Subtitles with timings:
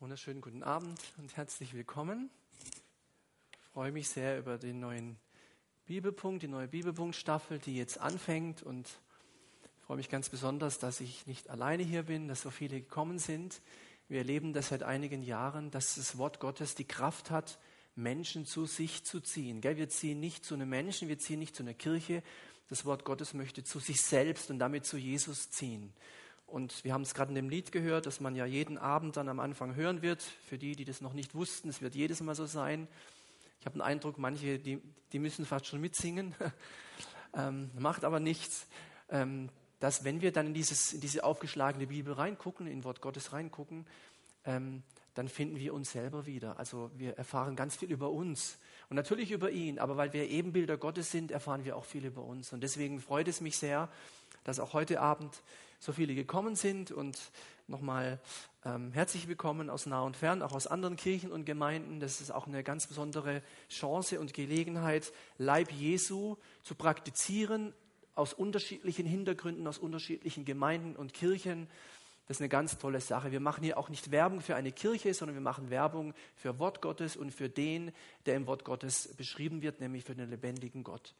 [0.00, 2.30] Wunderschönen guten Abend und herzlich willkommen.
[3.52, 5.18] Ich freue mich sehr über den neuen
[5.84, 11.26] Bibelpunkt, die neue Bibelpunktstaffel, die jetzt anfängt und ich freue mich ganz besonders, dass ich
[11.26, 13.60] nicht alleine hier bin, dass so viele gekommen sind.
[14.08, 17.58] Wir erleben das seit einigen Jahren, dass das Wort Gottes die Kraft hat,
[17.94, 19.62] Menschen zu sich zu ziehen.
[19.62, 22.22] Wir ziehen nicht zu einem Menschen, wir ziehen nicht zu einer Kirche.
[22.70, 25.92] Das Wort Gottes möchte zu sich selbst und damit zu Jesus ziehen.
[26.50, 29.28] Und wir haben es gerade in dem Lied gehört, dass man ja jeden Abend dann
[29.28, 30.22] am Anfang hören wird.
[30.22, 32.88] Für die, die das noch nicht wussten, es wird jedes Mal so sein.
[33.60, 34.80] Ich habe den Eindruck, manche, die,
[35.12, 36.34] die müssen fast schon mitsingen.
[37.34, 38.66] ähm, macht aber nichts.
[39.10, 39.48] Ähm,
[39.78, 43.86] dass wenn wir dann in, dieses, in diese aufgeschlagene Bibel reingucken, in Wort Gottes reingucken,
[44.44, 44.82] ähm,
[45.14, 46.58] dann finden wir uns selber wieder.
[46.58, 50.76] Also wir erfahren ganz viel über uns und natürlich über ihn, aber weil wir Ebenbilder
[50.76, 52.52] Gottes sind, erfahren wir auch viel über uns.
[52.52, 53.88] Und deswegen freut es mich sehr,
[54.44, 55.42] dass auch heute Abend
[55.80, 57.18] so viele gekommen sind und
[57.66, 58.20] nochmal
[58.66, 62.00] ähm, herzlich willkommen aus nah und fern, auch aus anderen Kirchen und Gemeinden.
[62.00, 67.72] Das ist auch eine ganz besondere Chance und Gelegenheit, Leib Jesu zu praktizieren
[68.14, 71.66] aus unterschiedlichen Hintergründen, aus unterschiedlichen Gemeinden und Kirchen.
[72.28, 73.32] Das ist eine ganz tolle Sache.
[73.32, 76.82] Wir machen hier auch nicht Werbung für eine Kirche, sondern wir machen Werbung für Wort
[76.82, 77.90] Gottes und für den,
[78.26, 81.14] der im Wort Gottes beschrieben wird, nämlich für den lebendigen Gott.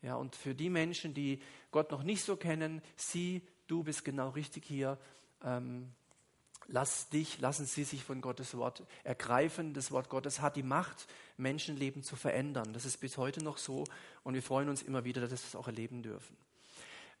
[0.00, 1.40] Ja, und für die Menschen, die
[1.70, 4.98] Gott noch nicht so kennen, sie, du bist genau richtig hier.
[5.44, 5.92] Ähm,
[6.68, 9.74] lass dich, lassen sie sich von Gottes Wort ergreifen.
[9.74, 12.72] Das Wort Gottes hat die Macht, Menschenleben zu verändern.
[12.72, 13.84] Das ist bis heute noch so
[14.24, 16.36] und wir freuen uns immer wieder, dass wir das auch erleben dürfen.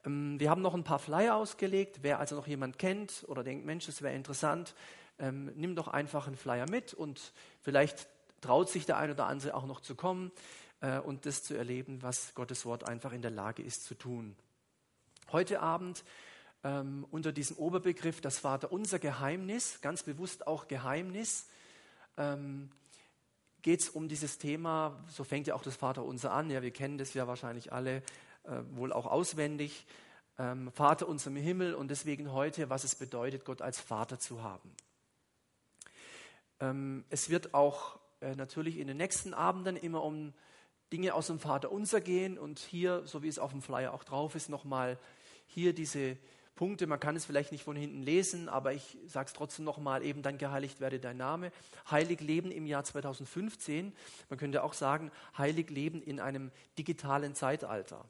[0.04, 1.98] Ähm, wir haben noch ein paar Flyer ausgelegt.
[2.02, 4.74] Wer also noch jemand kennt oder denkt, Mensch, das wäre interessant,
[5.18, 8.06] ähm, nimm doch einfach einen Flyer mit und vielleicht
[8.40, 10.30] traut sich der ein oder andere auch noch zu kommen
[10.80, 14.36] äh, und das zu erleben, was Gottes Wort einfach in der Lage ist zu tun.
[15.32, 16.04] Heute Abend
[16.66, 21.46] ähm, unter diesem Oberbegriff das Vater unser Geheimnis, ganz bewusst auch Geheimnis,
[22.16, 22.70] ähm,
[23.62, 26.72] geht es um dieses Thema, so fängt ja auch das Vater unser an, ja, wir
[26.72, 27.98] kennen das ja wahrscheinlich alle
[28.42, 29.86] äh, wohl auch auswendig,
[30.38, 34.42] ähm, Vater unser im Himmel und deswegen heute, was es bedeutet, Gott als Vater zu
[34.42, 34.74] haben.
[36.58, 40.32] Ähm, es wird auch äh, natürlich in den nächsten Abenden immer um
[40.92, 44.02] Dinge aus dem Vater unser gehen und hier, so wie es auf dem Flyer auch
[44.02, 44.98] drauf ist, nochmal
[45.46, 46.16] hier diese
[46.56, 46.88] Punkte.
[46.88, 50.22] Man kann es vielleicht nicht von hinten lesen, aber ich sage es trotzdem nochmal, eben
[50.22, 51.52] dann geheiligt werde dein Name.
[51.90, 53.92] Heilig leben im Jahr 2015.
[54.28, 58.04] Man könnte auch sagen, heilig leben in einem digitalen Zeitalter.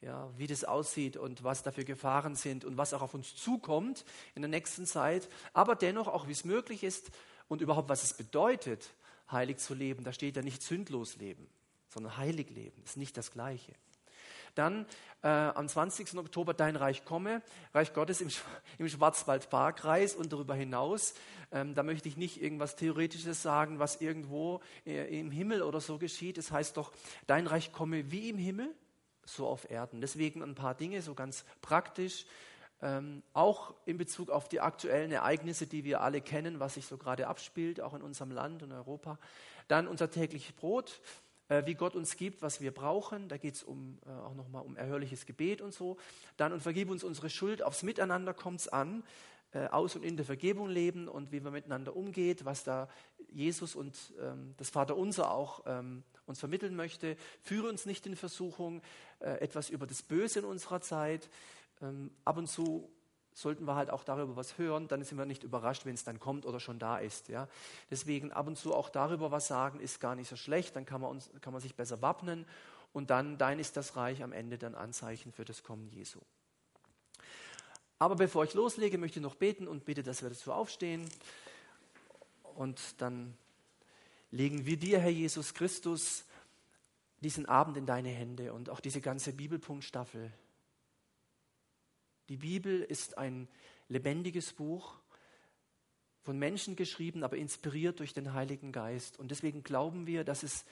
[0.00, 4.06] Ja, wie das aussieht und was dafür Gefahren sind und was auch auf uns zukommt
[4.34, 7.10] in der nächsten Zeit, aber dennoch auch, wie es möglich ist
[7.48, 8.94] und überhaupt, was es bedeutet,
[9.30, 10.02] heilig zu leben.
[10.02, 11.46] Da steht ja nicht sündlos leben
[11.90, 12.82] sondern heilig leben.
[12.84, 13.72] ist nicht das Gleiche.
[14.54, 14.86] Dann
[15.22, 16.16] äh, am 20.
[16.16, 17.42] Oktober Dein Reich komme,
[17.74, 18.30] Reich Gottes im,
[18.78, 21.14] im Schwarzwaldparkkreis und darüber hinaus.
[21.52, 25.98] Ähm, da möchte ich nicht irgendwas Theoretisches sagen, was irgendwo äh, im Himmel oder so
[25.98, 26.38] geschieht.
[26.38, 26.92] Es das heißt doch,
[27.26, 28.74] Dein Reich komme wie im Himmel,
[29.24, 30.00] so auf Erden.
[30.00, 32.26] Deswegen ein paar Dinge, so ganz praktisch.
[32.82, 36.96] Ähm, auch in Bezug auf die aktuellen Ereignisse, die wir alle kennen, was sich so
[36.96, 39.18] gerade abspielt, auch in unserem Land und Europa.
[39.68, 41.00] Dann unser tägliches Brot
[41.66, 43.28] wie Gott uns gibt, was wir brauchen.
[43.28, 45.96] Da geht es um, äh, auch nochmal um erhörliches Gebet und so.
[46.36, 47.62] Dann und vergib uns unsere Schuld.
[47.62, 49.02] Aufs Miteinander kommt es an.
[49.52, 52.88] Äh, aus und in der Vergebung leben und wie man miteinander umgeht, was da
[53.32, 57.16] Jesus und ähm, das Vaterunser auch ähm, uns vermitteln möchte.
[57.42, 58.80] Führe uns nicht in Versuchung,
[59.18, 61.28] äh, etwas über das Böse in unserer Zeit.
[61.82, 62.88] Ähm, ab und zu
[63.32, 66.18] sollten wir halt auch darüber was hören, dann sind wir nicht überrascht, wenn es dann
[66.20, 67.28] kommt oder schon da ist.
[67.28, 67.48] Ja.
[67.90, 71.00] Deswegen ab und zu auch darüber was sagen, ist gar nicht so schlecht, dann kann
[71.00, 72.44] man, uns, kann man sich besser wappnen
[72.92, 76.20] und dann, dein ist das Reich am Ende dann Anzeichen für das Kommen Jesu.
[77.98, 81.08] Aber bevor ich loslege, möchte ich noch beten und bitte, dass wir dazu aufstehen
[82.54, 83.34] und dann
[84.30, 86.24] legen wir dir, Herr Jesus Christus,
[87.20, 90.32] diesen Abend in deine Hände und auch diese ganze Bibelpunktstaffel
[92.30, 93.48] die Bibel ist ein
[93.88, 94.96] lebendiges Buch,
[96.22, 99.18] von Menschen geschrieben, aber inspiriert durch den Heiligen Geist.
[99.18, 100.64] Und deswegen glauben wir, dass es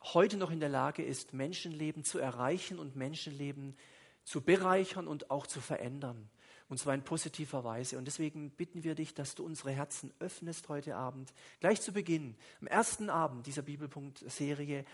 [0.00, 3.76] heute noch in der Lage ist, Menschenleben zu erreichen und Menschenleben
[4.22, 6.30] zu bereichern und auch zu verändern.
[6.68, 7.98] Und zwar in positiver Weise.
[7.98, 12.36] Und deswegen bitten wir dich, dass du unsere Herzen öffnest heute Abend, gleich zu Beginn,
[12.60, 14.84] am ersten Abend dieser Bibelpunkt-Serie,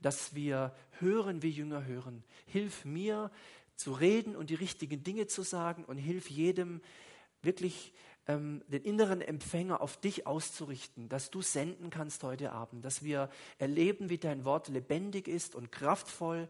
[0.00, 2.24] dass wir hören, wie Jünger hören.
[2.46, 3.30] Hilf mir,
[3.78, 6.82] zu reden und die richtigen Dinge zu sagen und hilf jedem
[7.42, 7.94] wirklich
[8.26, 13.30] ähm, den inneren Empfänger auf dich auszurichten, dass du senden kannst heute Abend, dass wir
[13.58, 16.48] erleben, wie dein Wort lebendig ist und kraftvoll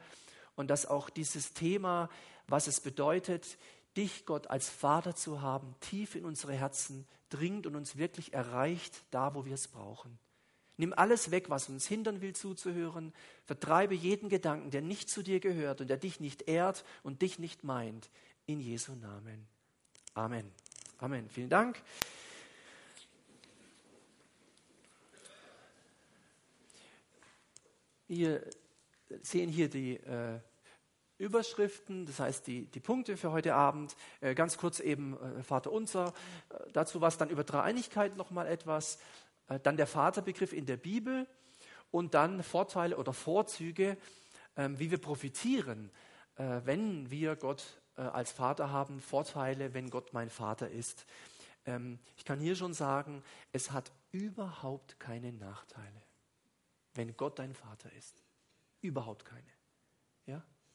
[0.56, 2.08] und dass auch dieses Thema,
[2.46, 3.58] was es bedeutet,
[3.96, 9.04] dich, Gott, als Vater zu haben, tief in unsere Herzen dringt und uns wirklich erreicht,
[9.10, 10.18] da wo wir es brauchen.
[10.78, 13.12] Nimm alles weg, was uns hindern will zuzuhören.
[13.44, 17.40] Vertreibe jeden Gedanken, der nicht zu dir gehört und der dich nicht ehrt und dich
[17.40, 18.08] nicht meint.
[18.46, 19.46] In Jesu Namen.
[20.14, 20.50] Amen.
[20.98, 21.28] Amen.
[21.28, 21.82] Vielen Dank.
[28.06, 28.42] Wir
[29.22, 30.38] sehen hier die äh,
[31.18, 33.96] Überschriften, das heißt die, die Punkte für heute Abend.
[34.20, 36.14] Äh, ganz kurz eben äh, Vater unser.
[36.50, 38.98] Äh, dazu was dann über Dreieinigkeit nochmal etwas.
[39.48, 41.26] Äh, dann der Vaterbegriff in der Bibel
[41.90, 43.96] und dann Vorteile oder Vorzüge,
[44.56, 45.90] ähm, wie wir profitieren,
[46.36, 49.00] äh, wenn wir Gott äh, als Vater haben.
[49.00, 51.06] Vorteile, wenn Gott mein Vater ist.
[51.66, 53.22] Ähm, ich kann hier schon sagen,
[53.52, 56.02] es hat überhaupt keine Nachteile,
[56.94, 58.22] wenn Gott dein Vater ist.
[58.80, 59.57] Überhaupt keine.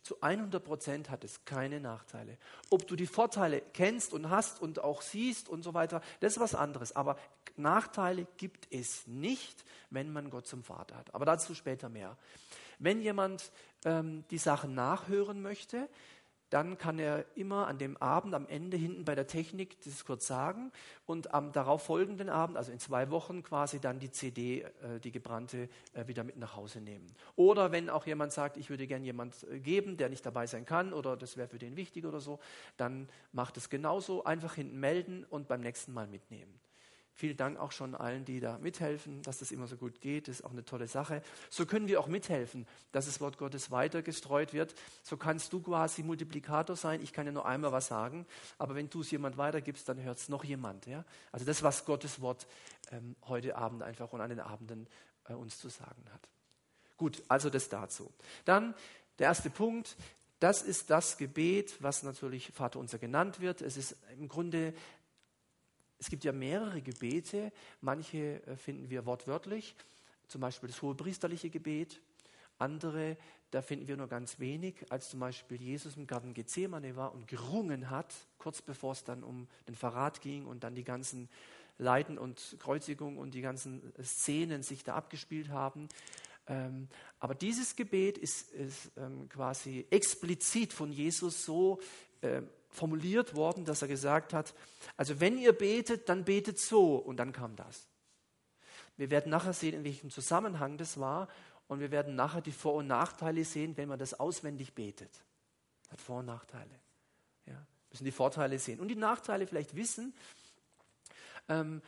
[0.03, 2.37] Zu 100 Prozent hat es keine Nachteile.
[2.69, 6.39] Ob du die Vorteile kennst und hast und auch siehst und so weiter, das ist
[6.39, 6.93] was anderes.
[6.93, 7.17] Aber
[7.55, 11.15] Nachteile gibt es nicht, wenn man Gott zum Vater hat.
[11.15, 12.17] Aber dazu später mehr.
[12.79, 13.51] Wenn jemand
[13.85, 15.87] ähm, die Sachen nachhören möchte,
[16.53, 20.27] dann kann er immer an dem Abend am Ende hinten bei der Technik das kurz
[20.27, 20.71] sagen
[21.07, 25.11] und am darauf folgenden Abend, also in zwei Wochen quasi dann die CD, äh, die
[25.11, 27.07] gebrannte, äh, wieder mit nach Hause nehmen.
[27.35, 30.63] Oder wenn auch jemand sagt, ich würde gerne jemand äh, geben, der nicht dabei sein
[30.63, 32.39] kann oder das wäre für den wichtig oder so,
[32.77, 36.59] dann macht es genauso, einfach hinten melden und beim nächsten Mal mitnehmen.
[37.15, 40.27] Vielen Dank auch schon allen, die da mithelfen, dass das immer so gut geht.
[40.27, 41.21] Das ist auch eine tolle Sache.
[41.49, 44.73] So können wir auch mithelfen, dass das Wort Gottes weiter gestreut wird.
[45.03, 47.01] So kannst du quasi Multiplikator sein.
[47.03, 48.25] Ich kann ja nur einmal was sagen,
[48.57, 50.87] aber wenn du es jemand weitergibst, dann hört es noch jemand.
[50.87, 51.05] Ja?
[51.31, 52.47] Also das, was Gottes Wort
[52.91, 54.87] ähm, heute Abend einfach und an den Abenden
[55.29, 56.27] äh, uns zu sagen hat.
[56.97, 58.11] Gut, also das dazu.
[58.45, 58.73] Dann
[59.19, 59.95] der erste Punkt.
[60.39, 63.61] Das ist das Gebet, was natürlich Vater unser genannt wird.
[63.61, 64.73] Es ist im Grunde
[66.03, 69.73] es gibt ja mehrere Gebete, manche äh, finden wir wortwörtlich,
[70.27, 72.01] zum Beispiel das hohe priesterliche Gebet,
[72.57, 73.15] andere,
[73.51, 77.29] da finden wir nur ganz wenig, als zum Beispiel Jesus im Garten Gethsemane war und
[77.29, 81.29] gerungen hat, kurz bevor es dann um den Verrat ging und dann die ganzen
[81.77, 85.87] Leiden und Kreuzigung und die ganzen Szenen sich da abgespielt haben.
[86.47, 86.89] Ähm,
[87.21, 91.79] aber dieses Gebet ist, ist ähm, quasi explizit von Jesus so
[92.19, 92.41] äh,
[92.73, 94.53] formuliert worden, dass er gesagt hat,
[94.97, 97.87] also wenn ihr betet, dann betet so und dann kam das.
[98.97, 101.27] Wir werden nachher sehen, in welchem Zusammenhang das war
[101.67, 105.23] und wir werden nachher die Vor- und Nachteile sehen, wenn man das auswendig betet.
[105.89, 106.79] Hat Vor- und Nachteile.
[107.45, 110.13] Ja, müssen die Vorteile sehen und die Nachteile vielleicht wissen.
[111.49, 111.81] Ähm,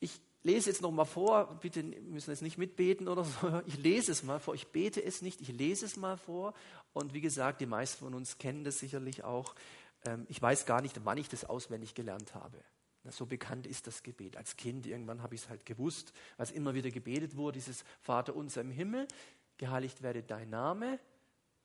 [0.00, 3.62] ich lese jetzt noch mal vor, bitte müssen es nicht mitbeten oder so.
[3.66, 6.54] Ich lese es mal vor, ich bete es nicht, ich lese es mal vor.
[6.92, 9.54] Und wie gesagt, die meisten von uns kennen das sicherlich auch.
[10.04, 12.62] Ähm, ich weiß gar nicht, wann ich das auswendig gelernt habe.
[13.08, 14.36] So bekannt ist das Gebet.
[14.36, 18.36] Als Kind irgendwann habe ich es halt gewusst, was immer wieder gebetet wurde, dieses Vater
[18.36, 19.08] unser im Himmel,
[19.56, 20.98] geheiligt werde dein Name,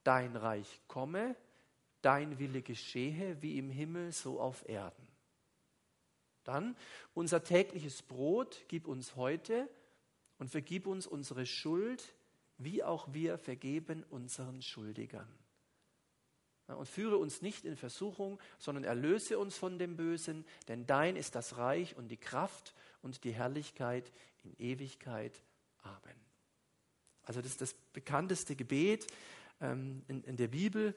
[0.04, 1.36] dein Reich komme,
[2.02, 5.08] dein Wille geschehe, wie im Himmel, so auf Erden.
[6.46, 6.78] Dann
[7.14, 9.68] unser tägliches Brot gib uns heute
[10.38, 12.14] und vergib uns unsere Schuld,
[12.58, 15.28] wie auch wir vergeben unseren Schuldigern.
[16.68, 21.36] Und führe uns nicht in Versuchung, sondern erlöse uns von dem Bösen, denn dein ist
[21.36, 22.74] das Reich und die Kraft
[23.04, 24.12] und die Herrlichkeit
[24.44, 25.44] in Ewigkeit.
[25.84, 26.20] Amen.
[27.24, 29.08] Also das ist das bekannteste Gebet
[29.62, 30.96] ähm, in, in, der Bibel.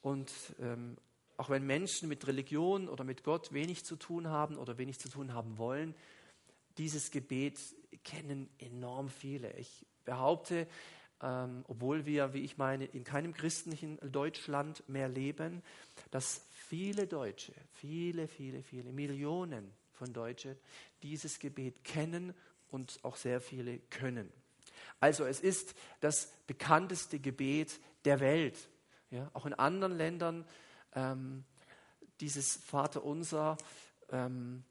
[0.00, 0.96] Und ähm,
[1.36, 5.08] auch wenn Menschen mit Religion oder mit Gott wenig zu tun haben oder wenig zu
[5.08, 5.94] tun haben wollen,
[6.78, 7.58] dieses Gebet
[8.04, 9.52] kennen enorm viele.
[9.56, 10.66] Ich behaupte,
[11.22, 15.62] ähm, obwohl wir, wie ich meine, in keinem christlichen Deutschland mehr leben,
[16.10, 20.56] dass viele Deutsche, viele, viele, viele Millionen von Deutschen
[21.02, 22.34] dieses Gebet kennen
[22.70, 24.32] und auch sehr viele können.
[24.98, 28.68] Also es ist das bekannteste Gebet der Welt.
[29.10, 30.46] Ja, auch in anderen Ländern
[30.94, 31.44] ähm,
[32.20, 33.56] dieses Vaterunser
[34.10, 34.64] ähm,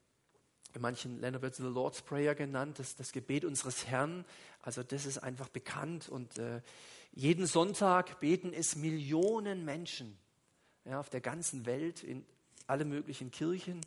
[0.74, 4.24] in manchen Ländern wird es the Lord's Prayer genannt, das, das Gebet unseres Herrn.
[4.62, 6.60] Also das ist einfach bekannt und äh,
[7.12, 10.16] jeden Sonntag beten es Millionen Menschen
[10.84, 12.24] ja, auf der ganzen Welt, in
[12.66, 13.80] alle möglichen Kirchen,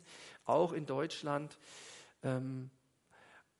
[0.44, 1.56] auch in Deutschland.
[2.22, 2.70] Ähm,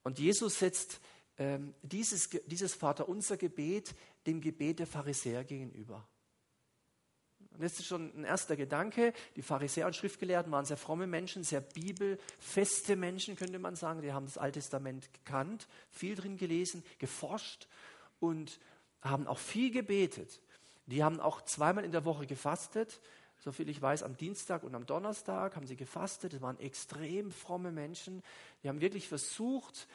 [0.03, 1.01] und Jesus setzt
[1.39, 3.95] ähm, dieses, dieses Vaterunser Gebet
[4.27, 6.07] dem Gebet der Pharisäer gegenüber.
[7.55, 9.13] Und das ist schon ein erster Gedanke.
[9.37, 14.03] Die Pharisäer und Schriftgelehrten waren sehr fromme Menschen, sehr bibelfeste Menschen, könnte man sagen.
[14.03, 17.69] Die haben das Alte Testament gekannt, viel drin gelesen, geforscht
[18.19, 18.59] und
[19.03, 20.41] haben auch viel gebetet.
[20.87, 23.01] Die haben auch zweimal in der Woche gefastet.
[23.39, 26.33] Soviel ich weiß, am Dienstag und am Donnerstag haben sie gefastet.
[26.33, 28.23] Das waren extrem fromme Menschen.
[28.63, 29.87] Die haben wirklich versucht,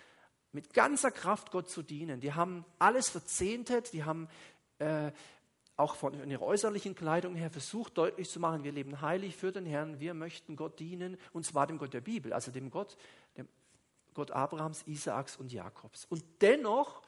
[0.51, 2.21] mit ganzer Kraft Gott zu dienen.
[2.21, 3.91] Die haben alles verzehntet.
[3.93, 4.29] Die haben
[4.79, 5.11] äh,
[5.79, 9.65] auch von ihrer äußerlichen Kleidung her versucht deutlich zu machen, wir leben heilig für den
[9.65, 12.97] Herrn, wir möchten Gott dienen, und zwar dem Gott der Bibel, also dem Gott,
[13.37, 13.47] dem
[14.13, 16.05] Gott Abrahams, Isaaks und Jakobs.
[16.05, 17.01] Und dennoch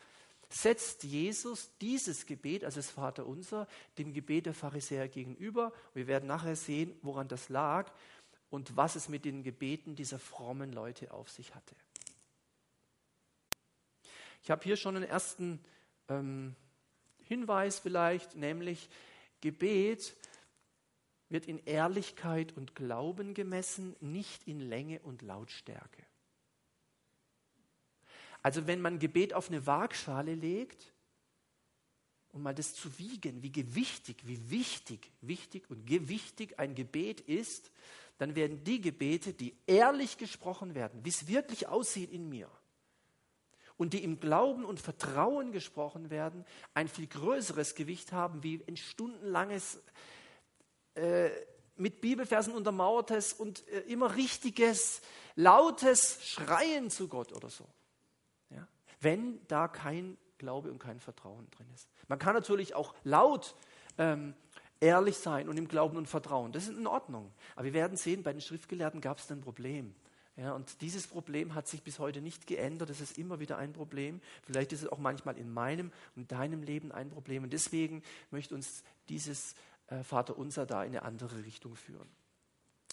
[0.49, 5.73] setzt Jesus dieses Gebet, also das Vaterunser, dem Gebet der Pharisäer gegenüber.
[5.93, 7.91] Wir werden nachher sehen, woran das lag
[8.49, 11.75] und was es mit den Gebeten dieser frommen Leute auf sich hatte.
[14.43, 15.63] Ich habe hier schon einen ersten
[16.07, 16.55] ähm,
[17.31, 18.89] Hinweis vielleicht, nämlich
[19.39, 20.17] Gebet
[21.29, 26.05] wird in Ehrlichkeit und Glauben gemessen, nicht in Länge und Lautstärke.
[28.41, 30.91] Also wenn man Gebet auf eine Waagschale legt,
[32.33, 37.71] um mal das zu wiegen, wie gewichtig, wie wichtig, wichtig und gewichtig ein Gebet ist,
[38.17, 42.51] dann werden die Gebete, die ehrlich gesprochen werden, wie es wirklich aussieht in mir,
[43.81, 46.45] und die im Glauben und Vertrauen gesprochen werden,
[46.75, 49.81] ein viel größeres Gewicht haben wie ein stundenlanges,
[50.93, 51.31] äh,
[51.77, 55.01] mit Bibelversen untermauertes und äh, immer richtiges,
[55.33, 57.65] lautes Schreien zu Gott oder so.
[58.51, 58.67] Ja?
[58.99, 61.89] Wenn da kein Glaube und kein Vertrauen drin ist.
[62.07, 63.55] Man kann natürlich auch laut
[63.97, 64.35] ähm,
[64.79, 66.51] ehrlich sein und im Glauben und Vertrauen.
[66.51, 67.31] Das ist in Ordnung.
[67.55, 69.95] Aber wir werden sehen, bei den Schriftgelehrten gab es ein Problem.
[70.37, 72.89] Ja, und dieses Problem hat sich bis heute nicht geändert.
[72.89, 74.21] Es ist immer wieder ein Problem.
[74.43, 77.43] Vielleicht ist es auch manchmal in meinem und deinem Leben ein Problem.
[77.43, 79.55] Und deswegen möchte uns dieses
[79.87, 82.09] äh, Vaterunser da in eine andere Richtung führen.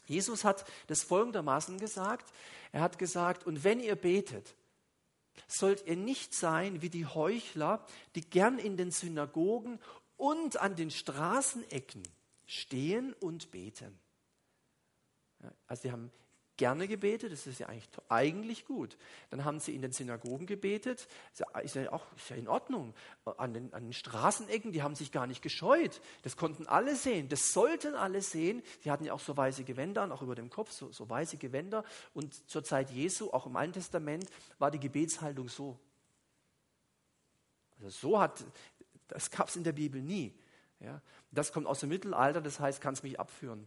[0.07, 2.33] Jesus hat das folgendermaßen gesagt.
[2.73, 4.55] Er hat gesagt, und wenn ihr betet,
[5.47, 9.79] sollt ihr nicht sein wie die Heuchler, die gern in den Synagogen
[10.17, 12.03] und an den Straßenecken
[12.47, 13.99] stehen und beten.
[15.67, 16.11] also sie haben
[16.59, 18.99] gerne gebetet, das ist ja eigentlich, eigentlich gut.
[19.31, 21.09] Dann haben sie in den Synagogen gebetet,
[21.63, 22.95] ist ja, auch ist ja in Ordnung.
[23.25, 26.03] An den, an den Straßenecken, die haben sich gar nicht gescheut.
[26.23, 28.63] Das konnten alle sehen, das sollten alle sehen.
[28.81, 31.39] Sie hatten ja auch so weiße Gewänder an, auch über dem Kopf, so, so weiße
[31.39, 31.85] Gewänder.
[32.13, 35.79] Und zur Zeit Jesu, auch im Alten Testament, war die Gebetshaltung so.
[37.79, 38.45] Also so hat,
[39.07, 40.35] das gab es in der Bibel nie.
[40.81, 41.01] Ja,
[41.31, 43.67] das kommt aus dem Mittelalter, das heißt, kannst mich abführen.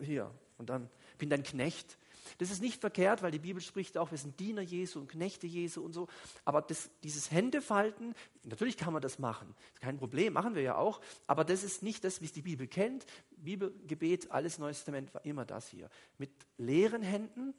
[0.00, 0.30] Hier.
[0.56, 1.98] Und dann bin dein Knecht.
[2.38, 5.46] Das ist nicht verkehrt, weil die Bibel spricht auch, wir sind Diener Jesu und Knechte
[5.46, 6.08] Jesu und so.
[6.44, 9.54] Aber das, dieses Händefalten, natürlich kann man das machen.
[9.80, 11.00] Kein Problem, machen wir ja auch.
[11.26, 13.06] Aber das ist nicht das, wie es die Bibel kennt.
[13.36, 15.88] Bibelgebet, alles Neues Testament war immer das hier.
[16.18, 17.54] Mit leeren Händen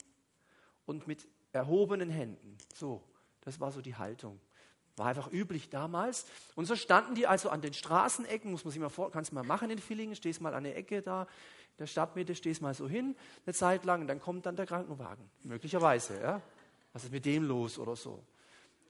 [0.85, 2.57] und mit erhobenen Händen.
[2.74, 3.03] So,
[3.41, 4.39] das war so die Haltung.
[4.97, 6.25] War einfach üblich damals.
[6.55, 9.35] Und so standen die also an den Straßenecken, muss man sich mal vor, kannst du
[9.35, 11.27] mal machen in Villingen, stehst mal an der Ecke da,
[11.79, 13.15] der Stadtmitte, stehst mal so hin,
[13.46, 15.29] eine Zeit lang, und dann kommt dann der Krankenwagen.
[15.44, 16.41] Möglicherweise, ja.
[16.94, 18.24] Was ist mit dem los oder so?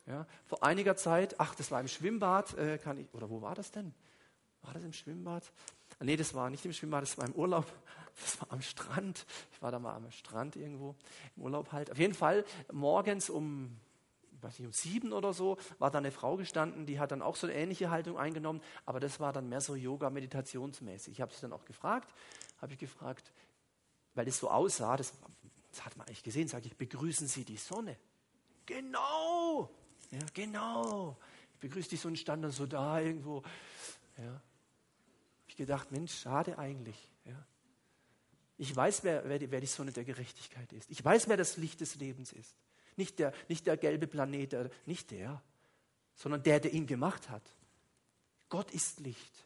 [0.05, 0.27] Ja.
[0.45, 3.71] Vor einiger Zeit, ach, das war im Schwimmbad, äh, kann ich, oder wo war das
[3.71, 3.93] denn?
[4.61, 5.43] War das im Schwimmbad?
[5.99, 7.65] Ah, nee, das war nicht im Schwimmbad, das war im Urlaub.
[8.17, 9.25] Das war am Strand.
[9.51, 10.95] Ich war da mal am Strand irgendwo,
[11.35, 11.91] im Urlaub halt.
[11.91, 13.75] Auf jeden Fall morgens um
[14.45, 17.35] weiß nicht, um sieben oder so, war da eine Frau gestanden, die hat dann auch
[17.35, 21.13] so eine ähnliche Haltung eingenommen, aber das war dann mehr so Yoga-meditationsmäßig.
[21.13, 22.13] Ich habe sie dann auch gefragt,
[22.65, 23.31] habe ich gefragt,
[24.15, 25.13] weil es so aussah, das,
[25.69, 27.95] das hat man eigentlich gesehen, sage ich, begrüßen Sie die Sonne.
[28.65, 29.69] Genau,
[30.09, 31.15] ja, genau.
[31.53, 33.43] Ich begrüße die Sonne, stand dann so da irgendwo.
[34.17, 34.41] Ja.
[35.47, 36.97] Ich gedacht, Mensch, schade eigentlich.
[37.25, 37.45] Ja.
[38.57, 40.89] Ich weiß, wer, wer, die, wer die Sonne der Gerechtigkeit ist.
[40.89, 42.55] Ich weiß, wer das Licht des Lebens ist.
[42.95, 45.39] Nicht der, nicht der gelbe Planet, nicht der,
[46.15, 47.43] sondern der, der ihn gemacht hat.
[48.49, 49.45] Gott ist Licht.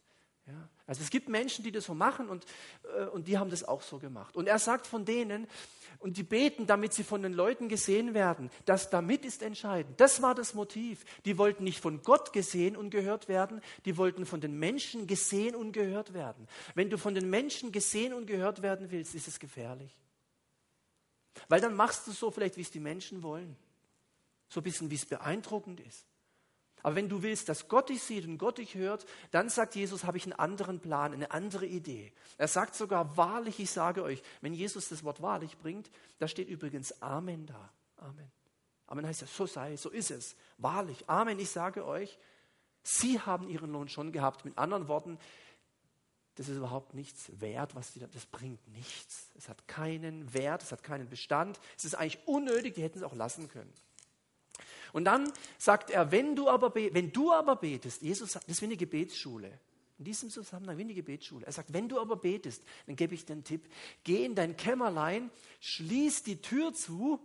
[0.49, 2.43] Ja, also es gibt Menschen, die das so machen und,
[2.97, 4.35] äh, und die haben das auch so gemacht.
[4.35, 5.47] Und er sagt von denen,
[5.99, 8.49] und die beten, damit sie von den Leuten gesehen werden.
[8.65, 9.99] Das damit ist entscheidend.
[9.99, 11.05] Das war das Motiv.
[11.25, 15.55] Die wollten nicht von Gott gesehen und gehört werden, die wollten von den Menschen gesehen
[15.55, 16.47] und gehört werden.
[16.73, 19.93] Wenn du von den Menschen gesehen und gehört werden willst, ist es gefährlich.
[21.47, 23.55] Weil dann machst du so vielleicht, wie es die Menschen wollen.
[24.47, 26.08] So ein bisschen, wie es beeindruckend ist.
[26.83, 30.03] Aber wenn du willst, dass Gott dich sieht und Gott dich hört, dann sagt Jesus,
[30.03, 32.11] habe ich einen anderen Plan, eine andere Idee.
[32.37, 36.47] Er sagt sogar, wahrlich, ich sage euch, wenn Jesus das Wort wahrlich bringt, da steht
[36.47, 37.69] übrigens Amen da.
[37.97, 38.31] Amen.
[38.87, 40.35] Amen heißt ja, so sei, so ist es.
[40.57, 41.09] Wahrlich.
[41.09, 42.17] Amen, ich sage euch,
[42.81, 44.45] sie haben ihren Lohn schon gehabt.
[44.45, 45.19] Mit anderen Worten,
[46.35, 49.29] das ist überhaupt nichts wert, was die, das bringt nichts.
[49.35, 51.59] Es hat keinen Wert, es hat keinen Bestand.
[51.77, 53.73] Es ist eigentlich unnötig, die hätten es auch lassen können.
[54.93, 58.61] Und dann sagt er, wenn du aber, wenn du aber betest, Jesus sagt, das ist
[58.61, 59.59] wie eine Gebetsschule.
[59.97, 61.45] in diesem Zusammenhang wie in die Gebetsschule.
[61.45, 63.67] Er sagt, wenn du aber betest, dann gebe ich dir einen Tipp,
[64.03, 65.29] geh in dein Kämmerlein,
[65.59, 67.19] schließ die Tür zu.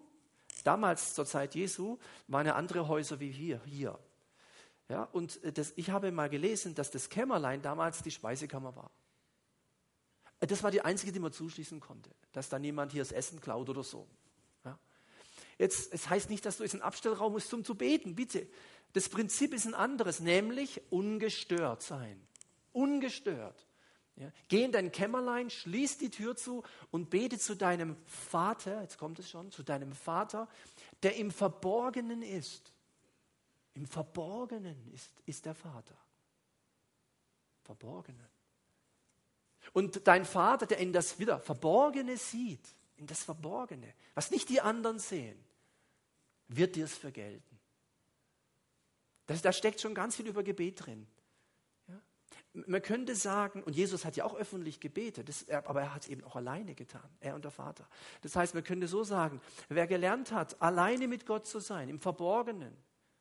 [0.64, 3.60] Damals zur Zeit Jesu waren ja andere Häuser wie hier.
[3.66, 3.98] hier.
[4.88, 8.90] Ja, und äh, das, ich habe mal gelesen, dass das Kämmerlein damals die Speisekammer war.
[10.40, 13.40] Äh, das war die einzige, die man zuschließen konnte, dass da niemand hier das Essen
[13.40, 14.06] klaut oder so.
[15.58, 18.46] Jetzt, es heißt nicht, dass du jetzt einen Abstellraum musst, um zu beten, bitte.
[18.92, 22.20] Das Prinzip ist ein anderes, nämlich ungestört sein.
[22.72, 23.66] Ungestört.
[24.16, 24.30] Ja.
[24.48, 29.18] Geh in dein Kämmerlein, schließ die Tür zu und bete zu deinem Vater, jetzt kommt
[29.18, 30.48] es schon, zu deinem Vater,
[31.02, 32.72] der im Verborgenen ist.
[33.74, 35.96] Im Verborgenen ist, ist der Vater.
[37.64, 38.28] Verborgenen.
[39.72, 44.60] Und dein Vater, der in das wieder Verborgene sieht, in das Verborgene, was nicht die
[44.60, 45.38] anderen sehen,
[46.48, 47.58] wird dir es vergelten.
[49.26, 51.06] Das, da steckt schon ganz viel über Gebet drin.
[51.88, 52.00] Ja?
[52.52, 56.08] Man könnte sagen, und Jesus hat ja auch öffentlich gebetet, das, aber er hat es
[56.08, 57.88] eben auch alleine getan, er und der Vater.
[58.20, 61.98] Das heißt, man könnte so sagen, wer gelernt hat, alleine mit Gott zu sein, im
[61.98, 62.76] Verborgenen,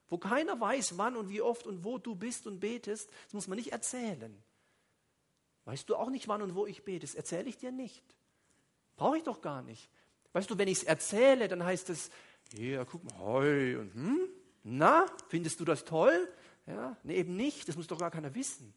[0.09, 3.47] wo keiner weiß, wann und wie oft und wo du bist und betest, das muss
[3.47, 4.43] man nicht erzählen.
[5.65, 7.05] Weißt du auch nicht, wann und wo ich bete?
[7.05, 8.03] Das erzähle ich dir nicht.
[8.95, 9.89] Brauche ich doch gar nicht.
[10.33, 12.09] Weißt du, wenn ich es erzähle, dann heißt es,
[12.57, 14.19] ja, guck mal, hoi und hm,
[14.63, 16.27] na, findest du das toll?
[16.65, 18.73] Ja, nee, eben nicht, das muss doch gar keiner wissen.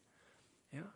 [0.71, 0.91] Ja.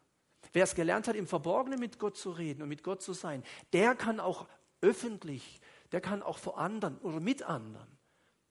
[0.53, 3.43] Wer es gelernt hat, im Verborgenen mit Gott zu reden und mit Gott zu sein,
[3.71, 4.47] der kann auch
[4.81, 5.61] öffentlich,
[5.91, 7.87] der kann auch vor anderen oder mit anderen.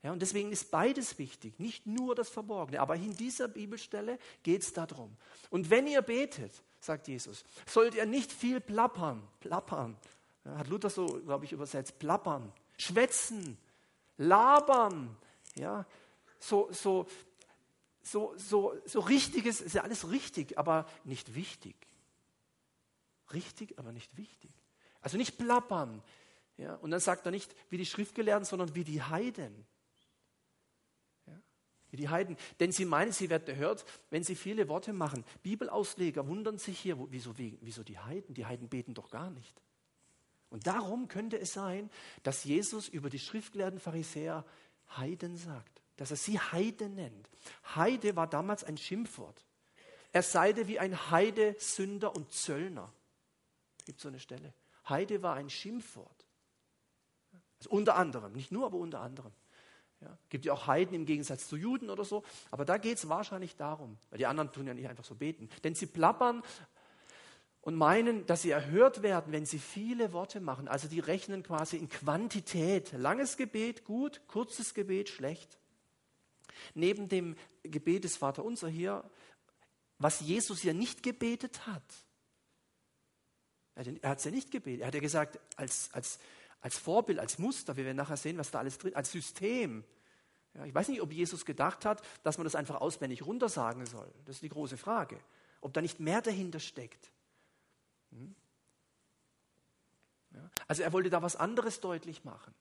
[0.02, 2.80] Ja, und deswegen ist beides wichtig, nicht nur das Verborgene.
[2.80, 5.14] Aber in dieser Bibelstelle geht es darum.
[5.50, 9.98] Und wenn ihr betet, sagt Jesus, sollt ihr nicht viel plappern, plappern,
[10.44, 13.58] hat Luther so, glaube ich, übersetzt, plappern, schwätzen,
[14.16, 15.16] labern,
[15.56, 15.86] ja,
[16.38, 17.06] so, so,
[18.02, 21.76] so, so, so richtiges, ist ja alles richtig, aber nicht wichtig.
[23.32, 24.50] Richtig, aber nicht wichtig.
[25.00, 26.02] Also nicht plappern.
[26.56, 29.66] Ja, und dann sagt er nicht wie die Schriftgelehrten, sondern wie die Heiden.
[31.90, 32.36] Wie die Heiden.
[32.60, 35.24] Denn sie meinen, sie werden erhört, wenn sie viele Worte machen.
[35.42, 38.34] Bibelausleger wundern sich hier, wieso, wieso die Heiden?
[38.34, 39.60] Die Heiden beten doch gar nicht.
[40.50, 41.90] Und darum könnte es sein,
[42.22, 44.44] dass Jesus über die schriftgelehrten Pharisäer
[44.96, 47.30] Heiden sagt, dass er sie Heide nennt.
[47.74, 49.44] Heide war damals ein Schimpfwort.
[50.12, 52.92] Er seide wie ein Heide, Sünder und Zöllner.
[53.84, 54.52] Gibt so eine Stelle.
[54.88, 56.26] Heide war ein Schimpfwort.
[57.58, 59.32] Also unter anderem, nicht nur, aber unter anderem.
[60.00, 63.10] Ja, gibt ja auch Heiden im Gegensatz zu Juden oder so, aber da geht es
[63.10, 65.50] wahrscheinlich darum, weil die anderen tun ja nicht einfach so beten.
[65.62, 66.42] Denn sie plappern
[67.62, 70.68] und meinen, dass sie erhört werden, wenn sie viele Worte machen.
[70.68, 72.92] Also die rechnen quasi in Quantität.
[72.92, 75.58] Langes Gebet gut, kurzes Gebet schlecht.
[76.74, 79.04] Neben dem Gebet des Vaterunser hier,
[79.98, 81.82] was Jesus ja nicht gebetet hat.
[83.74, 84.80] Er hat es ja nicht gebetet.
[84.80, 86.18] Er hat ja gesagt, als, als,
[86.60, 89.84] als Vorbild, als Muster, wir werden nachher sehen, was da alles drin, als System.
[90.54, 94.10] Ja, ich weiß nicht, ob Jesus gedacht hat, dass man das einfach auswendig runtersagen soll.
[94.24, 95.20] Das ist die große Frage.
[95.60, 97.10] Ob da nicht mehr dahinter steckt.
[98.10, 98.34] Hm?
[100.32, 102.54] Ja, also er wollte da was anderes deutlich machen.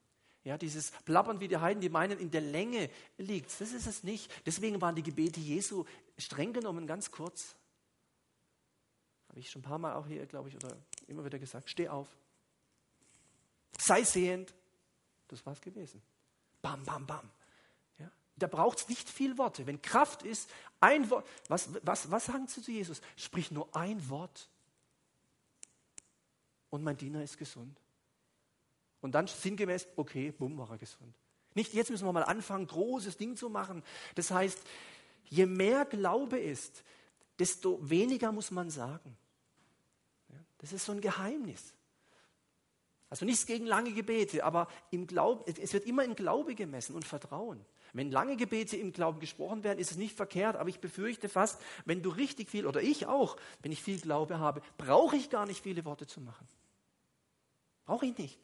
[0.43, 3.59] Ja, dieses Plappern wie die Heiden, die meinen, in der Länge liegt.
[3.59, 4.31] Das ist es nicht.
[4.45, 5.85] Deswegen waren die Gebete Jesu
[6.17, 7.55] streng genommen ganz kurz.
[9.27, 10.75] Habe ich schon ein paar Mal auch hier, glaube ich, oder
[11.07, 11.69] immer wieder gesagt.
[11.69, 12.07] Steh auf.
[13.77, 14.53] Sei sehend.
[15.27, 16.01] Das war es gewesen.
[16.61, 17.29] Bam, bam, bam.
[17.99, 18.09] Ja?
[18.37, 19.67] Da braucht es nicht viel Worte.
[19.67, 21.27] Wenn Kraft ist, ein Wort.
[21.47, 23.01] Was, was, was sagen Sie zu Jesus?
[23.17, 24.49] Sprich nur ein Wort
[26.69, 27.79] und mein Diener ist gesund.
[29.01, 31.13] Und dann sinngemäß, okay, bumm, war er gesund.
[31.55, 33.83] Nicht jetzt müssen wir mal anfangen, großes Ding zu machen.
[34.15, 34.59] Das heißt,
[35.29, 36.83] je mehr Glaube ist,
[37.37, 39.17] desto weniger muss man sagen.
[40.59, 41.73] Das ist so ein Geheimnis.
[43.09, 47.05] Also nichts gegen lange Gebete, aber im Glauben, es wird immer in Glaube gemessen und
[47.05, 47.65] Vertrauen.
[47.93, 51.59] Wenn lange Gebete im Glauben gesprochen werden, ist es nicht verkehrt, aber ich befürchte fast,
[51.85, 55.47] wenn du richtig viel, oder ich auch, wenn ich viel Glaube habe, brauche ich gar
[55.47, 56.47] nicht viele Worte zu machen.
[57.89, 58.39] Brauche ich nicht.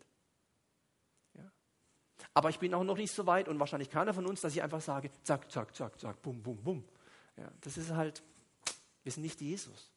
[1.36, 1.52] Ja.
[2.34, 4.64] Aber ich bin auch noch nicht so weit und wahrscheinlich keiner von uns, dass ich
[4.64, 6.84] einfach sage, zack, zack, zack, zack, bum, bum, bum.
[7.38, 8.24] Ja, das ist halt,
[9.04, 9.92] wir sind nicht Jesus.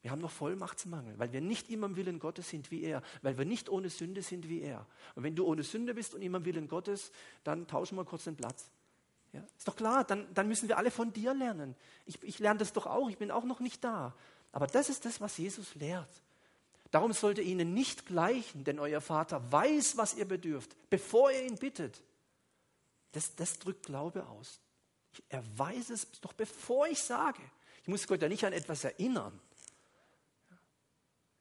[0.00, 3.36] Wir haben noch Vollmachtsmangel, weil wir nicht immer im Willen Gottes sind wie er, weil
[3.36, 4.86] wir nicht ohne Sünde sind wie er.
[5.16, 7.10] Und wenn du ohne Sünde bist und immer im Willen Gottes,
[7.42, 8.70] dann tauschen wir kurz den Platz.
[9.32, 11.74] Ja, ist doch klar, dann, dann müssen wir alle von dir lernen.
[12.06, 14.14] Ich, ich lerne das doch auch, ich bin auch noch nicht da.
[14.52, 16.22] Aber das ist das, was Jesus lehrt.
[16.94, 21.56] Darum sollte ihnen nicht gleichen, denn euer Vater weiß, was ihr bedürft, bevor ihr ihn
[21.56, 22.00] bittet.
[23.10, 24.60] Das, das drückt Glaube aus.
[25.28, 27.42] Er weiß es doch, bevor ich sage.
[27.82, 29.40] Ich muss Gott ja nicht an etwas erinnern.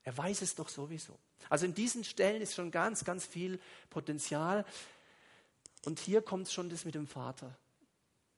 [0.02, 1.20] Er weiß es doch sowieso.
[1.50, 3.60] Also in diesen Stellen ist schon ganz, ganz viel
[3.92, 4.66] Potenzial.
[5.86, 7.56] Und hier kommt schon das mit dem Vater.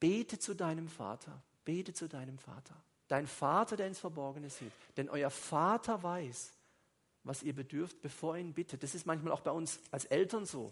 [0.02, 1.42] Bete zu deinem Vater.
[1.64, 2.76] Bete zu deinem Vater.
[3.08, 4.74] Dein Vater, der ins Verborgene sieht.
[4.98, 6.52] Denn euer Vater weiß,
[7.26, 8.84] was ihr bedürft, bevor er ihn bittet.
[8.84, 10.72] Das ist manchmal auch bei uns als Eltern so.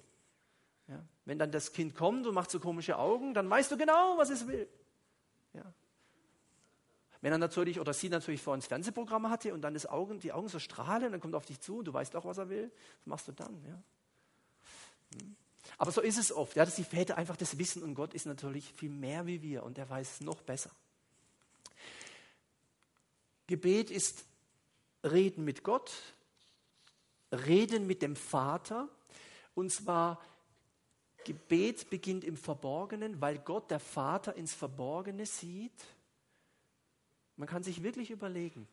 [0.88, 1.04] Ja?
[1.26, 4.30] Wenn dann das Kind kommt und macht so komische Augen, dann weißt du genau, was
[4.30, 4.68] es will.
[5.54, 5.66] Ja?
[7.22, 10.32] Wenn er natürlich oder sie natürlich vor uns Fernsehprogramme hatte und dann das Augen, die
[10.32, 12.50] Augen so strahlen, dann kommt er auf dich zu und du weißt auch, was er
[12.50, 13.64] will, was machst du dann?
[13.66, 13.84] Ja?
[15.20, 15.36] Hm.
[15.78, 18.26] Aber so ist es oft, ja, dass die Väter einfach das wissen und Gott ist
[18.26, 20.70] natürlich viel mehr wie wir und er weiß es noch besser.
[23.48, 24.26] Gebet ist
[25.04, 25.92] Reden mit Gott,
[27.34, 28.88] Reden mit dem Vater.
[29.56, 30.22] Und zwar,
[31.26, 35.86] Gebet beginnt im Verborgenen, weil Gott, der Vater, ins Verborgene sieht.
[37.36, 38.68] Man kann sich wirklich überlegen,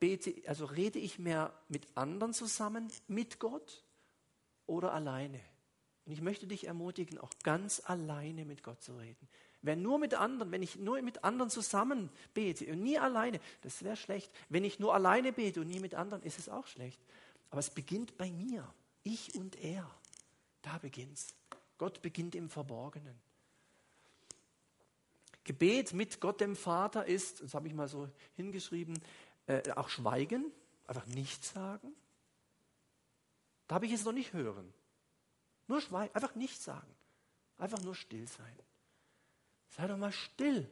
[0.00, 3.82] bete, also rede ich mehr mit anderen zusammen, mit Gott
[4.66, 5.40] oder alleine?
[6.04, 9.28] Und ich möchte dich ermutigen, auch ganz alleine mit Gott zu reden.
[9.62, 13.82] Wer nur mit anderen, wenn ich nur mit anderen zusammen bete und nie alleine, das
[13.82, 14.30] wäre schlecht.
[14.50, 17.00] Wenn ich nur alleine bete und nie mit anderen, ist es auch schlecht.
[17.54, 18.68] Aber es beginnt bei mir.
[19.04, 19.88] Ich und er.
[20.60, 21.36] Da beginnt's.
[21.78, 23.16] Gott beginnt im Verborgenen.
[25.44, 29.00] Gebet mit Gott dem Vater ist, das habe ich mal so hingeschrieben,
[29.46, 30.50] äh, auch Schweigen,
[30.88, 31.94] einfach nichts sagen.
[33.68, 34.74] Da habe ich es noch nicht hören.
[35.68, 36.92] Nur schweigen, einfach nichts sagen.
[37.58, 38.58] Einfach nur still sein.
[39.68, 40.68] Sei doch mal still.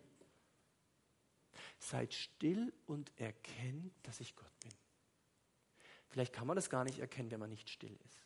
[1.78, 4.81] Seid still und erkennt, dass ich Gott bin.
[6.12, 8.20] Vielleicht kann man das gar nicht erkennen, wenn man nicht still ist.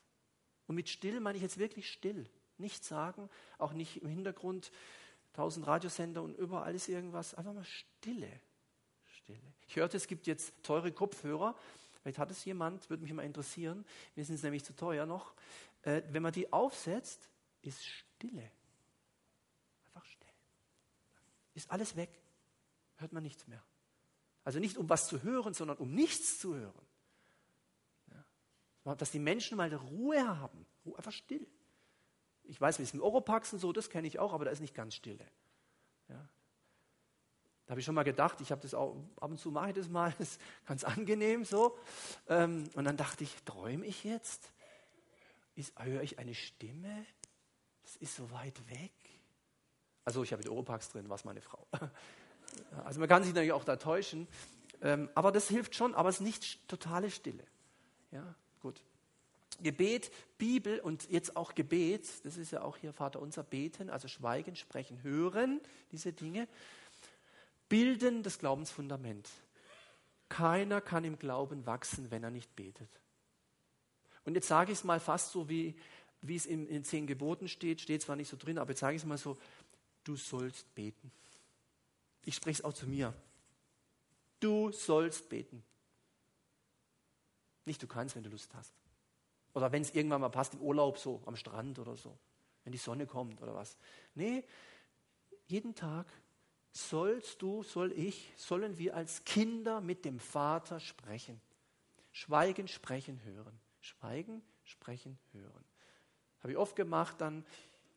[0.67, 2.29] Und mit still meine ich jetzt wirklich still.
[2.59, 4.73] Nichts sagen, auch nicht im Hintergrund
[5.33, 7.35] tausend Radiosender und überall ist irgendwas.
[7.35, 8.29] Einfach mal Stille.
[9.05, 9.39] Stille.
[9.69, 11.55] Ich hörte, es gibt jetzt teure Kopfhörer.
[12.03, 13.85] Vielleicht hat es jemand, würde mich mal interessieren.
[14.17, 15.35] Wir sind es nämlich zu teuer noch.
[15.83, 17.29] Äh, wenn man die aufsetzt,
[17.63, 18.51] ist Stille.
[19.87, 20.33] Einfach still.
[21.55, 22.11] Ist alles weg.
[22.97, 23.63] Hört man nichts mehr.
[24.43, 26.86] Also nicht um was zu hören, sondern um nichts zu hören
[28.95, 30.67] dass die Menschen mal Ruhe haben.
[30.97, 31.47] Einfach still.
[32.45, 34.61] Ich weiß, wie es im Oropax und so, das kenne ich auch, aber da ist
[34.61, 35.27] nicht ganz stille.
[36.09, 36.29] Ja.
[37.67, 39.75] Da habe ich schon mal gedacht, ich habe das auch, ab und zu mache ich
[39.75, 41.77] das mal, das ist ganz angenehm so.
[42.29, 44.53] Ähm, und dann dachte ich, träume ich jetzt?
[45.57, 47.05] Ist, höre ich eine Stimme?
[47.83, 48.93] Das ist so weit weg.
[50.05, 51.67] Also ich habe den Oropax drin, was meine Frau.
[52.85, 54.29] Also man kann sich natürlich auch da täuschen.
[54.81, 57.45] Ähm, aber das hilft schon, aber es ist nicht totale Stille.
[58.13, 58.35] Ja.
[58.67, 58.83] Gut.
[59.63, 64.09] Gebet, Bibel und jetzt auch Gebet, das ist ja auch hier Vater unser Beten, also
[64.09, 65.61] Schweigen, Sprechen, Hören,
[65.93, 66.49] diese Dinge,
[67.69, 69.31] bilden das Glaubensfundament.
[70.29, 72.89] Keiner kann im Glauben wachsen, wenn er nicht betet.
[74.25, 75.77] Und jetzt sage ich es mal fast so, wie,
[76.23, 78.97] wie es in, in zehn Geboten steht, steht zwar nicht so drin, aber jetzt sage
[78.97, 79.39] ich es mal so,
[80.03, 81.13] du sollst beten.
[82.25, 83.15] Ich spreche es auch zu mir.
[84.41, 85.63] Du sollst beten.
[87.67, 88.73] Nicht du kannst, wenn du Lust hast.
[89.53, 92.17] Oder wenn es irgendwann mal passt, im Urlaub so, am Strand oder so.
[92.65, 93.77] Wenn die Sonne kommt oder was.
[94.15, 94.45] Nee,
[95.47, 96.07] jeden Tag
[96.73, 101.41] sollst du, soll ich, sollen wir als Kinder mit dem Vater sprechen.
[102.13, 103.59] Schweigen, sprechen, hören.
[103.81, 105.65] Schweigen, sprechen, hören.
[106.41, 107.45] Habe ich oft gemacht, dann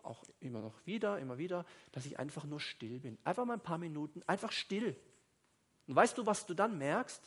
[0.01, 3.17] auch immer noch wieder, immer wieder, dass ich einfach nur still bin.
[3.23, 4.95] Einfach mal ein paar Minuten, einfach still.
[5.87, 7.21] Und weißt du, was du dann merkst?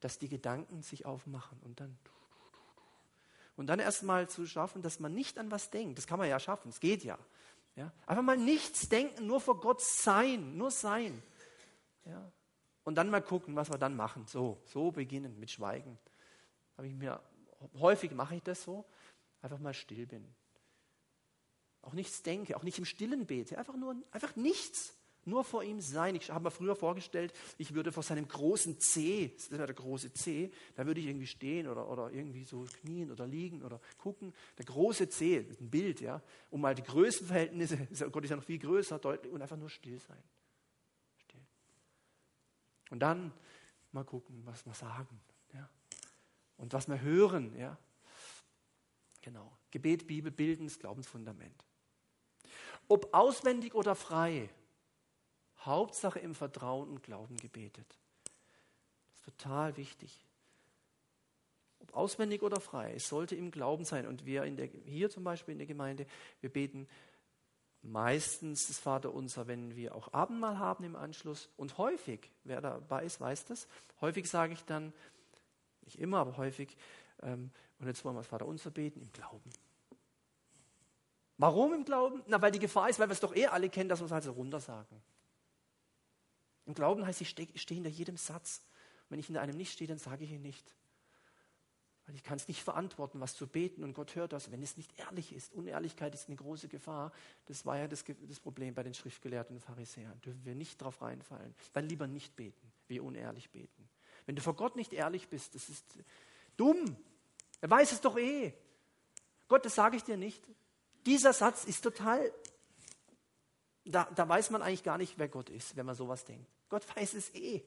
[0.00, 1.98] Dass die Gedanken sich aufmachen und dann.
[3.56, 5.98] Und dann erstmal zu schaffen, dass man nicht an was denkt.
[5.98, 7.18] Das kann man ja schaffen, es geht ja.
[7.76, 7.92] ja.
[8.06, 11.22] Einfach mal nichts denken, nur vor Gott sein, nur sein.
[12.06, 12.32] Ja.
[12.84, 14.26] Und dann mal gucken, was wir dann machen.
[14.26, 15.98] So, so beginnen mit Schweigen.
[16.76, 17.20] Habe ich mir
[17.78, 18.84] häufig mache ich das so,
[19.42, 20.26] einfach mal still bin.
[21.82, 24.94] Auch nichts denke, auch nicht im Stillen bete, einfach nur einfach nichts.
[25.24, 26.14] Nur vor ihm sein.
[26.14, 29.74] Ich habe mir früher vorgestellt, ich würde vor seinem großen C, das ist ja der
[29.74, 33.80] große C, da würde ich irgendwie stehen oder, oder irgendwie so knien oder liegen oder
[33.98, 34.32] gucken.
[34.56, 37.76] Der große C, ist ein Bild, ja, um mal die Größenverhältnisse,
[38.10, 40.22] Gott ist ja noch viel größer, deutlich und einfach nur still sein.
[41.18, 41.40] Still.
[42.90, 43.32] Und dann
[43.92, 45.20] mal gucken, was wir sagen.
[45.52, 45.68] Ja.
[46.56, 47.76] Und was wir hören, ja.
[49.20, 49.52] Genau.
[49.70, 51.64] Gebet, Bibel bilden das Glaubensfundament.
[52.88, 54.48] Ob auswendig oder frei,
[55.60, 57.86] Hauptsache im Vertrauen und Glauben gebetet.
[59.08, 60.24] Das ist total wichtig.
[61.80, 64.06] Ob auswendig oder frei, es sollte im Glauben sein.
[64.06, 66.06] Und wir in der, hier zum Beispiel in der Gemeinde,
[66.40, 66.88] wir beten
[67.82, 71.48] meistens das Vaterunser, wenn wir auch Abendmahl haben im Anschluss.
[71.56, 73.66] Und häufig, wer dabei ist, weiß das,
[74.00, 74.92] häufig sage ich dann,
[75.82, 76.76] nicht immer, aber häufig.
[77.22, 79.50] Ähm, und jetzt wollen wir das Vater unser beten im Glauben.
[81.38, 82.22] Warum im Glauben?
[82.26, 84.12] Na, weil die Gefahr ist, weil wir es doch eh alle kennen, dass wir es
[84.12, 85.00] halt so runtersagen.
[86.70, 88.62] Im Glauben heißt, ich stehe steh hinter jedem Satz.
[89.08, 90.72] Wenn ich hinter einem nicht stehe, dann sage ich ihn nicht.
[92.06, 94.76] Weil ich kann es nicht verantworten, was zu beten und Gott hört das, wenn es
[94.76, 95.52] nicht ehrlich ist.
[95.52, 97.10] Unehrlichkeit ist eine große Gefahr.
[97.46, 100.20] Das war ja das, das Problem bei den Schriftgelehrten und Pharisäern.
[100.20, 101.56] Dürfen wir nicht darauf reinfallen.
[101.72, 103.88] Dann lieber nicht beten, wie unehrlich beten.
[104.26, 105.84] Wenn du vor Gott nicht ehrlich bist, das ist
[106.56, 106.96] dumm.
[107.60, 108.54] Er weiß es doch eh.
[109.48, 110.40] Gott, das sage ich dir nicht.
[111.04, 112.32] Dieser Satz ist total,
[113.84, 116.48] da, da weiß man eigentlich gar nicht, wer Gott ist, wenn man sowas denkt.
[116.70, 117.62] Gott weiß es eh.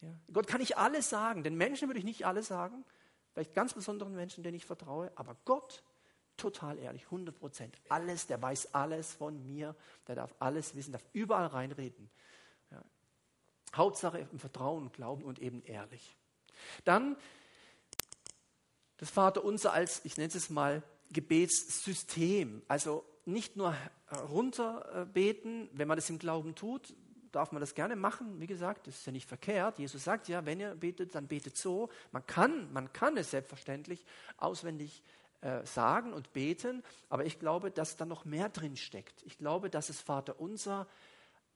[0.00, 0.14] Ja.
[0.32, 1.42] Gott kann ich alles sagen.
[1.42, 2.84] Den Menschen würde ich nicht alles sagen
[3.34, 5.82] vielleicht ganz besonderen Menschen, denen ich vertraue, aber Gott,
[6.36, 9.74] total ehrlich, 100 Prozent, alles, der weiß alles von mir,
[10.06, 12.08] der darf alles wissen, darf überall reinreden.
[12.70, 12.82] Ja.
[13.74, 16.16] Hauptsache im Vertrauen, Glauben und eben ehrlich.
[16.84, 17.16] Dann
[18.98, 22.62] das Vaterunser als, ich nenne es mal, Gebetssystem.
[22.68, 23.76] Also nicht nur
[24.28, 26.94] runterbeten, wenn man das im Glauben tut,
[27.34, 28.40] darf man das gerne machen.
[28.40, 29.78] Wie gesagt, das ist ja nicht verkehrt.
[29.78, 31.88] Jesus sagt ja, wenn ihr betet, dann betet so.
[32.12, 34.04] Man kann, man kann es selbstverständlich
[34.36, 35.02] auswendig
[35.40, 39.22] äh, sagen und beten, aber ich glaube, dass da noch mehr drin steckt.
[39.24, 40.86] Ich glaube, dass es Vater unser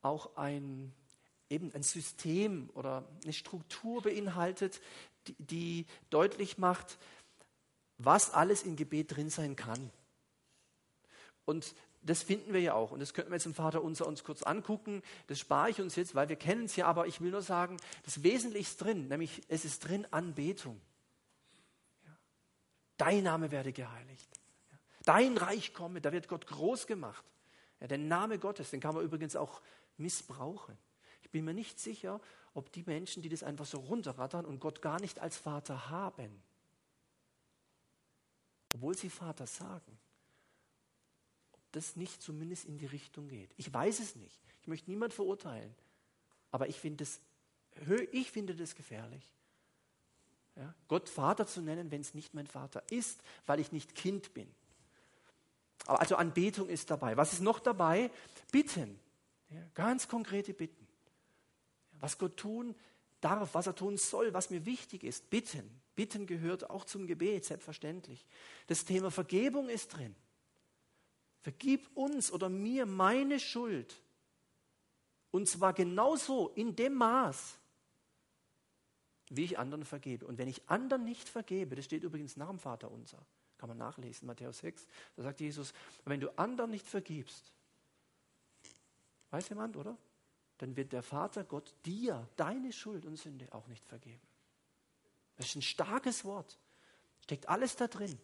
[0.03, 0.93] auch ein
[1.51, 4.81] eben ein System oder eine Struktur beinhaltet,
[5.27, 6.99] die, die deutlich macht,
[7.97, 9.91] was alles im Gebet drin sein kann.
[11.45, 12.91] Und das finden wir ja auch.
[12.91, 15.03] Und das könnten wir jetzt im Vater unser uns kurz angucken.
[15.27, 17.77] Das spare ich uns jetzt, weil wir kennen es ja, aber ich will nur sagen,
[18.05, 20.81] das Wesentliche ist drin, nämlich es ist drin Anbetung.
[22.05, 22.17] Ja.
[22.97, 24.29] Dein Name werde geheiligt.
[24.71, 24.79] Ja.
[25.05, 27.25] Dein Reich komme, da wird Gott groß gemacht.
[27.81, 29.61] Ja, der Name Gottes, den kann man übrigens auch
[29.97, 30.77] missbrauchen.
[31.23, 32.21] Ich bin mir nicht sicher,
[32.55, 36.43] ob die Menschen, die das einfach so runterrattern und Gott gar nicht als Vater haben,
[38.75, 39.99] obwohl sie Vater sagen,
[41.73, 43.51] das nicht zumindest in die Richtung geht.
[43.57, 44.41] Ich weiß es nicht.
[44.61, 45.75] Ich möchte niemand verurteilen.
[46.51, 47.21] Aber ich finde das,
[48.13, 49.35] ich finde das gefährlich.
[50.57, 54.35] Ja, Gott Vater zu nennen, wenn es nicht mein Vater ist, weil ich nicht Kind
[54.35, 54.53] bin.
[55.87, 57.17] Also Anbetung ist dabei.
[57.17, 58.11] Was ist noch dabei?
[58.51, 58.99] Bitten.
[59.51, 60.87] Ja, ganz konkrete Bitten.
[62.01, 62.75] Was Gott tun
[63.21, 65.31] darf, was er tun soll, was mir wichtig ist.
[65.31, 65.81] Bitten.
[65.95, 68.27] Bitten gehört auch zum Gebet, selbstverständlich.
[68.67, 70.15] Das Thema Vergebung ist drin.
[71.49, 74.03] Vergib uns oder mir meine Schuld.
[75.31, 77.57] Und zwar genauso in dem Maß,
[79.31, 80.27] wie ich anderen vergebe.
[80.27, 83.25] Und wenn ich anderen nicht vergebe, das steht übrigens nach dem Vater unser,
[83.57, 85.73] kann man nachlesen, Matthäus 6, da sagt Jesus,
[86.05, 87.51] wenn du anderen nicht vergibst,
[89.31, 89.97] weiß jemand, oder?
[90.59, 94.21] Dann wird der Vater Gott dir deine Schuld und Sünde auch nicht vergeben.
[95.37, 96.59] Das ist ein starkes Wort.
[97.23, 98.21] Steckt alles da drin.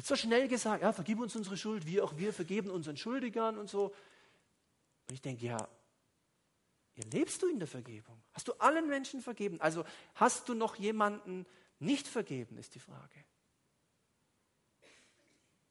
[0.00, 3.58] Wird so schnell gesagt, ja, vergib uns unsere Schuld, wie auch wir vergeben unseren Schuldigern
[3.58, 3.88] und so.
[5.08, 5.68] Und ich denke, ja,
[7.12, 8.18] lebst du in der Vergebung?
[8.32, 9.60] Hast du allen Menschen vergeben?
[9.60, 9.84] Also
[10.14, 11.44] hast du noch jemanden
[11.80, 13.26] nicht vergeben, ist die Frage.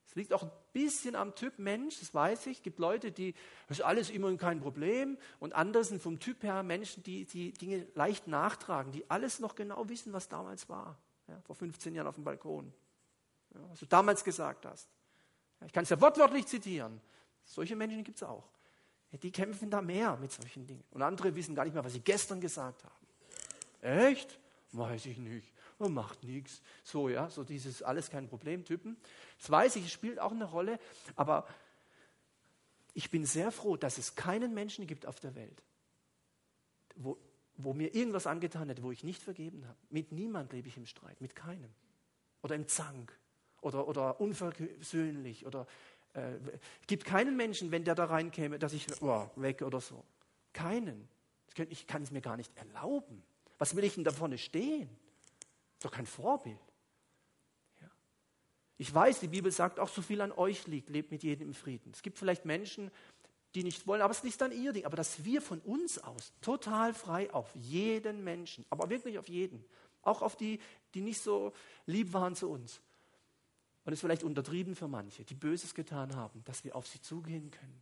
[0.06, 2.58] Es liegt auch ein bisschen am Typ Mensch, das weiß ich.
[2.58, 3.34] Es gibt Leute, die,
[3.68, 5.18] das ist alles immer kein Problem.
[5.39, 9.56] Und andere sind vom Typ her Menschen, die die Dinge leicht nachtragen, die alles noch
[9.56, 11.00] genau wissen, was damals war.
[11.28, 12.72] Ja, vor 15 Jahren auf dem Balkon
[13.70, 14.88] was du damals gesagt hast.
[15.66, 17.02] Ich kann es ja wortwörtlich zitieren.
[17.44, 18.48] Solche Menschen gibt es auch.
[19.12, 20.84] Die kämpfen da mehr mit solchen Dingen.
[20.92, 23.08] Und andere wissen gar nicht mehr, was sie gestern gesagt haben.
[23.82, 24.40] Echt?
[24.72, 25.52] Weiß ich nicht.
[25.80, 26.62] Und macht nichts.
[26.84, 28.98] So, ja, so dieses alles kein Problem-Typen.
[29.40, 30.80] Das weiß ich, es spielt auch eine Rolle.
[31.16, 31.48] Aber
[32.94, 35.64] ich bin sehr froh, dass es keinen Menschen gibt auf der Welt,
[36.96, 37.18] wo,
[37.56, 39.78] wo mir irgendwas angetan hat, wo ich nicht vergeben habe.
[39.90, 41.74] Mit niemand lebe ich im Streit, mit keinem.
[42.44, 43.18] Oder im Zank
[43.62, 45.67] oder, oder unversöhnlich oder
[46.13, 46.34] äh,
[46.88, 50.04] gibt keinen Menschen, wenn der da reinkäme, dass ich oh, weg oder so.
[50.54, 51.08] Keinen.
[51.69, 53.24] Ich kann es mir gar nicht erlauben.
[53.58, 54.89] Was will ich denn da vorne stehen?
[55.82, 56.58] Doch kein Vorbild.
[57.82, 57.89] Ja.
[58.78, 61.54] Ich weiß, die Bibel sagt auch, so viel an euch liegt, lebt mit jedem im
[61.54, 61.91] Frieden.
[61.93, 62.91] Es gibt vielleicht Menschen,
[63.56, 64.86] die nicht wollen, aber es ist nicht dann ihr Ding.
[64.86, 69.63] Aber dass wir von uns aus total frei auf jeden Menschen, aber wirklich auf jeden,
[70.02, 70.60] auch auf die,
[70.93, 71.54] die nicht so
[71.86, 72.82] lieb waren zu uns,
[73.86, 77.02] und es ist vielleicht untertrieben für manche, die Böses getan haben, dass wir auf sie
[77.02, 77.82] zugehen können.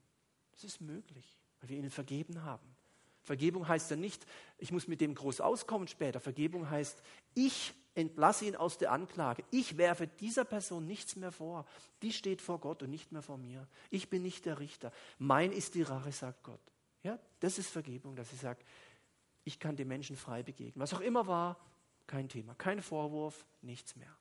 [0.54, 2.76] Das ist möglich, weil wir ihnen vergeben haben.
[3.24, 4.26] Vergebung heißt ja nicht,
[4.58, 6.22] ich muss mit dem groß auskommen später.
[6.22, 7.02] Vergebung heißt,
[7.34, 9.44] ich entlasse ihn aus der Anklage.
[9.52, 11.66] Ich werfe dieser Person nichts mehr vor.
[12.02, 13.68] Die steht vor Gott und nicht mehr vor mir.
[13.90, 14.94] Ich bin nicht der Richter.
[15.20, 16.62] Mein ist die Rache, sagt Gott.
[17.04, 18.60] Ja, das ist Vergebung, dass ich sage,
[19.44, 20.82] ich kann dem Menschen frei begegnen.
[20.82, 21.58] Was auch immer war,
[22.06, 24.16] kein Thema, kein Vorwurf, nichts mehr.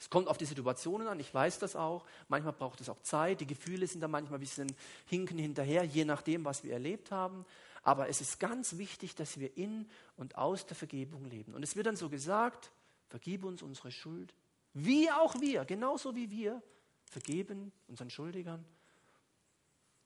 [0.00, 2.06] Es kommt auf die Situationen an, ich weiß das auch.
[2.28, 3.42] Manchmal braucht es auch Zeit.
[3.42, 7.44] Die Gefühle sind da manchmal ein bisschen hinken hinterher, je nachdem, was wir erlebt haben.
[7.82, 9.86] Aber es ist ganz wichtig, dass wir in
[10.16, 11.54] und aus der Vergebung leben.
[11.54, 12.72] Und es wird dann so gesagt,
[13.08, 14.32] vergib uns unsere Schuld,
[14.72, 16.62] wie auch wir, genauso wie wir,
[17.04, 18.64] vergeben unseren Schuldigern.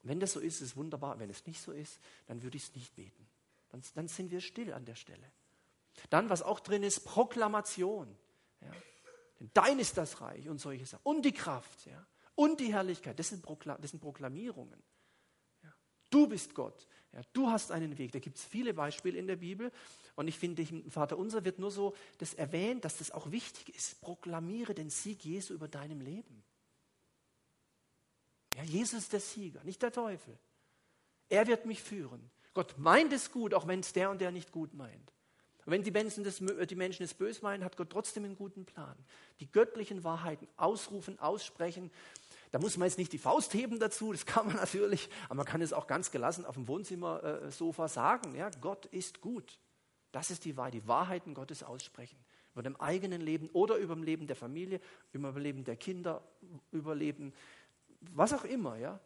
[0.03, 1.19] Wenn das so ist, ist es wunderbar.
[1.19, 3.27] Wenn es nicht so ist, dann würde ich es nicht beten.
[3.69, 5.31] Dann, dann, sind wir still an der Stelle.
[6.09, 8.13] Dann, was auch drin ist, Proklamation.
[8.61, 8.71] Ja.
[9.39, 11.01] Denn dein ist das Reich und solche Sachen.
[11.03, 11.85] Und die Kraft.
[11.85, 12.05] Ja.
[12.35, 13.17] Und die Herrlichkeit.
[13.19, 14.81] Das sind, Prokla das sind Proklamierungen.
[15.63, 15.73] Ja.
[16.09, 16.87] Du bist Gott.
[17.11, 17.21] Ja.
[17.33, 18.11] Du hast einen Weg.
[18.11, 19.71] Da gibt es viele Beispiele in der Bibel.
[20.15, 23.75] Und ich finde, im Vater unser wird nur so das erwähnt, dass das auch wichtig
[23.75, 24.01] ist.
[24.01, 26.43] Proklamiere den Sieg Jesu über deinem Leben.
[28.55, 30.37] Ja, Jesus ist der Sieger, nicht der Teufel.
[31.27, 32.31] Er wird mich führen.
[32.53, 35.11] Gott meint es gut, auch wenn es der und der nicht gut meint.
[35.65, 38.65] Und wenn die Menschen, das, die Menschen es böse meinen, hat Gott trotzdem einen guten
[38.65, 38.95] Plan.
[39.39, 41.91] Die göttlichen Wahrheiten ausrufen, aussprechen.
[42.51, 45.45] Da muss man jetzt nicht die Faust heben dazu, das kann man natürlich, aber man
[45.45, 48.35] kann es auch ganz gelassen auf dem Wohnzimmersofa sagen.
[48.35, 49.59] Ja, Gott ist gut.
[50.11, 52.17] Das ist die Wahrheit, die Wahrheiten Gottes aussprechen.
[52.53, 54.79] Über dem eigenen Leben oder über dem Leben der Familie,
[55.11, 56.23] über dem Leben der Kinder,
[56.71, 57.33] über Leben,
[58.13, 58.99] was auch immer, ja.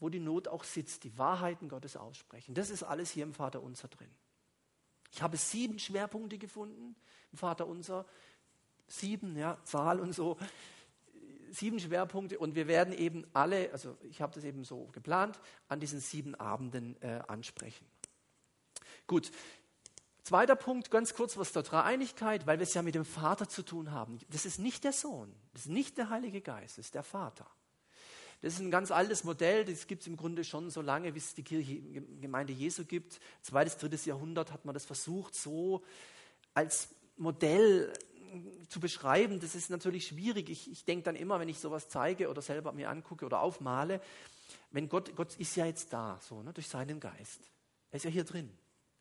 [0.00, 2.54] Wo die Not auch sitzt, die Wahrheiten Gottes aussprechen.
[2.54, 4.10] Das ist alles hier im Vater Unser drin.
[5.12, 6.96] Ich habe sieben Schwerpunkte gefunden
[7.32, 8.06] im Vater Unser.
[8.88, 10.36] Sieben, ja, Zahl und so.
[11.50, 15.38] Sieben Schwerpunkte und wir werden eben alle, also ich habe das eben so geplant,
[15.68, 17.86] an diesen sieben Abenden äh, ansprechen.
[19.06, 19.30] Gut,
[20.26, 23.62] Zweiter Punkt, ganz kurz was zur Dreieinigkeit, weil wir es ja mit dem Vater zu
[23.62, 24.18] tun haben.
[24.28, 27.46] Das ist nicht der Sohn, das ist nicht der Heilige Geist, das ist der Vater.
[28.42, 31.18] Das ist ein ganz altes Modell, das gibt es im Grunde schon so lange, wie
[31.18, 31.80] es die Kirche,
[32.20, 33.18] Gemeinde Jesu gibt.
[33.42, 35.82] Zweites, drittes Jahrhundert hat man das versucht, so
[36.54, 37.92] als Modell
[38.68, 39.40] zu beschreiben.
[39.40, 40.50] Das ist natürlich schwierig.
[40.50, 44.00] Ich, ich denke dann immer, wenn ich sowas zeige oder selber mir angucke oder aufmale,
[44.70, 47.40] wenn Gott, Gott ist ja jetzt da, so, ne, durch seinen Geist.
[47.90, 48.50] Er ist ja hier drin.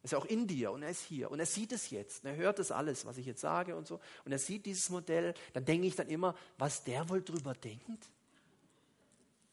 [0.02, 2.24] Er ist ja auch in dir und er ist hier und er sieht es jetzt.
[2.24, 4.00] Und er hört das alles, was ich jetzt sage und so.
[4.24, 5.34] Und er sieht dieses Modell.
[5.54, 8.06] Dann denke ich dann immer, was der wohl drüber denkt.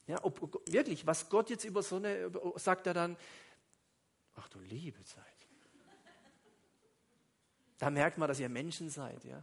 [0.07, 3.17] Ja, ob, wirklich, was Gott jetzt über so eine, sagt er dann,
[4.35, 5.25] ach du liebe Zeit.
[7.79, 9.43] Da merkt man, dass ihr Menschen seid, ja.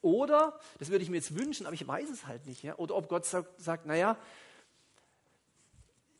[0.00, 2.76] Oder, das würde ich mir jetzt wünschen, aber ich weiß es halt nicht, ja.
[2.76, 4.18] Oder ob Gott sagt, sagt naja,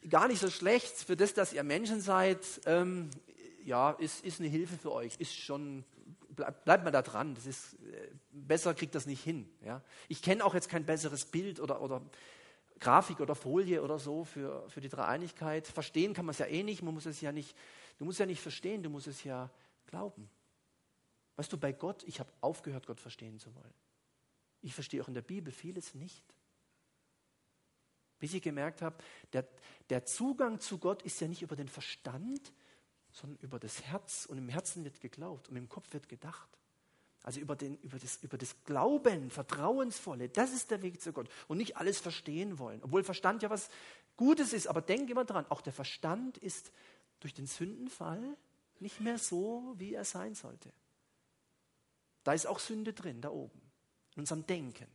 [0.09, 3.11] gar nicht so schlecht für das, dass ihr Menschen seid, ähm,
[3.65, 5.85] ja, ist, ist eine Hilfe für euch, ist schon,
[6.31, 9.83] bleibt bleib mal da dran, das ist, äh, besser kriegt das nicht hin, ja.
[10.09, 12.03] Ich kenne auch jetzt kein besseres Bild oder, oder
[12.83, 15.69] Grafik oder Folie oder so für, für die Dreieinigkeit.
[15.69, 17.57] Verstehen kann man es ja eh nicht, man muss es ja nicht,
[17.99, 19.51] du musst ja nicht verstehen, du musst es ja
[19.87, 20.29] glauben.
[21.37, 23.73] Weißt du, bei Gott, ich habe aufgehört, Gott verstehen zu wollen.
[24.63, 26.25] Ich verstehe auch in der Bibel vieles nicht.
[28.19, 28.97] Bis ich gemerkt habe,
[29.33, 29.47] der,
[29.89, 32.53] der Zugang zu Gott ist ja nicht über den Verstand,
[33.13, 34.27] sondern über das Herz.
[34.27, 36.49] Und im Herzen wird geglaubt und im Kopf wird gedacht.
[37.23, 41.29] Also über, den, über, das, über das Glauben, Vertrauensvolle, das ist der Weg zu Gott.
[41.47, 42.81] Und nicht alles verstehen wollen.
[42.83, 43.69] Obwohl Verstand ja was
[44.17, 46.73] Gutes ist, aber denk immer dran, auch der Verstand ist
[47.21, 48.37] durch den Sündenfall
[48.81, 50.73] nicht mehr so, wie er sein sollte.
[52.25, 53.61] Da ist auch Sünde drin, da oben,
[54.15, 54.87] in unserem Denken.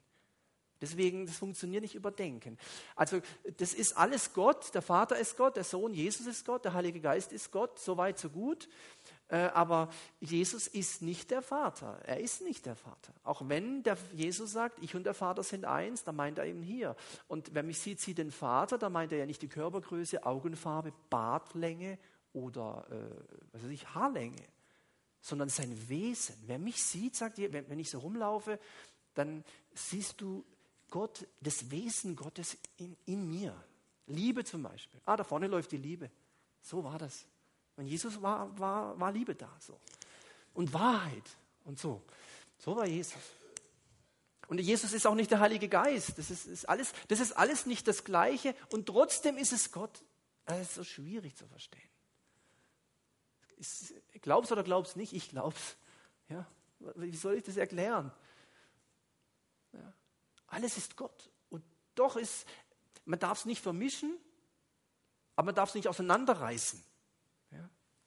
[0.79, 2.57] Deswegen, das funktioniert nicht über Denken.
[2.95, 3.21] Also,
[3.57, 4.73] das ist alles Gott.
[4.75, 7.79] Der Vater ist Gott, der Sohn Jesus ist Gott, der Heilige Geist ist Gott.
[7.79, 8.69] So weit, so gut.
[9.29, 11.99] Äh, aber Jesus ist nicht der Vater.
[12.05, 13.13] Er ist nicht der Vater.
[13.23, 16.63] Auch wenn der Jesus sagt, ich und der Vater sind eins, dann meint er eben
[16.63, 16.95] hier.
[17.27, 20.93] Und wer mich sieht, sieht den Vater, da meint er ja nicht die Körpergröße, Augenfarbe,
[21.09, 21.97] Bartlänge
[22.31, 24.43] oder äh, was weiß ich, Haarlänge,
[25.19, 26.35] sondern sein Wesen.
[26.45, 28.59] Wer mich sieht, sagt ihr, wenn, wenn ich so rumlaufe,
[29.13, 30.45] dann siehst du
[30.89, 33.53] Gott, das Wesen Gottes in, in mir.
[34.05, 35.01] Liebe zum Beispiel.
[35.05, 36.09] Ah, da vorne läuft die Liebe.
[36.61, 37.25] So war das.
[37.77, 39.49] Und Jesus war, war, war Liebe da.
[39.59, 39.79] So.
[40.53, 41.23] Und Wahrheit
[41.63, 42.03] und so.
[42.57, 43.21] So war Jesus.
[44.47, 46.17] Und Jesus ist auch nicht der Heilige Geist.
[46.17, 48.55] Das ist, ist, alles, das ist alles nicht das Gleiche.
[48.71, 50.03] Und trotzdem ist es Gott.
[50.45, 51.81] Das ist so schwierig zu verstehen.
[54.21, 55.13] Glaubst oder glaubst nicht?
[55.13, 55.75] Ich glaub's.
[56.29, 56.47] Ja?
[56.95, 58.11] Wie soll ich das erklären?
[59.73, 59.93] Ja?
[60.47, 61.29] Alles ist Gott.
[61.49, 61.63] Und
[61.95, 62.47] doch ist,
[63.05, 64.17] man darf es nicht vermischen,
[65.35, 66.81] aber man darf es nicht auseinanderreißen.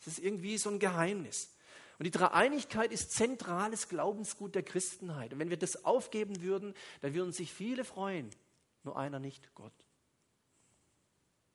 [0.00, 1.54] Es ist irgendwie so ein Geheimnis.
[1.98, 5.34] Und die Dreieinigkeit ist zentrales Glaubensgut der Christenheit.
[5.34, 8.30] Und wenn wir das aufgeben würden, dann würden sich viele freuen.
[8.84, 9.74] Nur einer nicht, Gott.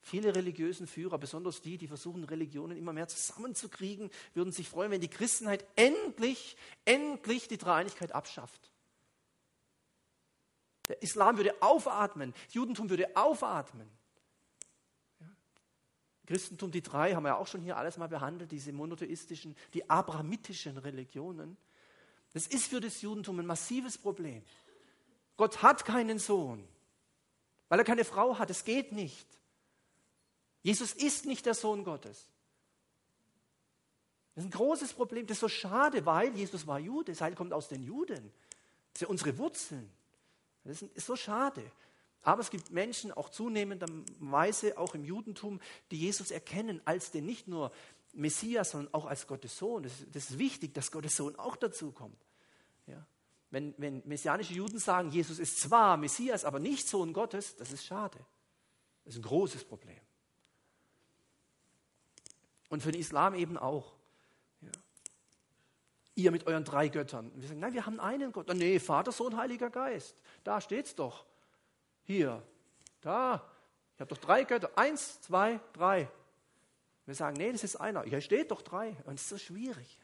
[0.02, 5.02] Viele religiösen Führer, besonders die, die versuchen, Religionen immer mehr zusammenzukriegen, würden sich freuen, wenn
[5.02, 8.72] die Christenheit endlich, endlich die Dreieinigkeit abschafft.
[10.88, 13.90] Der Islam würde aufatmen, Judentum würde aufatmen.
[16.26, 19.90] Christentum, die drei, haben wir ja auch schon hier alles mal behandelt, diese monotheistischen, die
[19.90, 21.58] abrahamitischen Religionen.
[22.34, 24.44] Das ist für das Judentum ein massives Problem.
[25.38, 26.68] Gott hat keinen Sohn,
[27.70, 28.50] weil er keine Frau hat.
[28.50, 29.28] Es geht nicht.
[30.62, 32.30] Jesus ist nicht der Sohn Gottes.
[34.34, 35.28] Das ist ein großes Problem.
[35.28, 37.12] Das ist so schade, weil Jesus war Jude.
[37.12, 38.32] Das Heil kommt aus den Juden.
[38.92, 39.90] Das sind unsere Wurzeln.
[40.64, 41.64] Das ist so schade.
[42.26, 45.62] Aber es gibt Menschen, auch zunehmenderweise, auch im Judentum,
[45.92, 47.72] die Jesus erkennen als den nicht nur
[48.14, 49.84] Messias, sondern auch als Gottes Sohn.
[49.84, 52.20] Das, das ist wichtig, dass Gottes Sohn auch dazu kommt.
[52.88, 53.06] Ja.
[53.52, 57.86] Wenn, wenn messianische Juden sagen, Jesus ist zwar Messias, aber nicht Sohn Gottes, das ist
[57.86, 58.18] schade.
[59.04, 60.02] Das ist ein großes Problem.
[62.70, 63.94] Und für den Islam eben auch.
[64.62, 64.72] Ja.
[66.16, 67.32] Ihr mit euren drei Göttern.
[67.36, 68.52] Wir sagen, nein, wir haben einen Gott.
[68.52, 70.20] Nee, Vater, Sohn, Heiliger Geist.
[70.44, 71.28] Da steht's doch.
[72.06, 72.42] Hier,
[73.02, 73.44] da.
[73.96, 74.72] Ich habe doch drei Götter.
[74.78, 76.10] Eins, zwei, drei.
[77.06, 78.04] Wir sagen, nee, das ist einer.
[78.04, 78.96] Hier steht doch drei.
[79.06, 80.00] Und es ist so schwierig.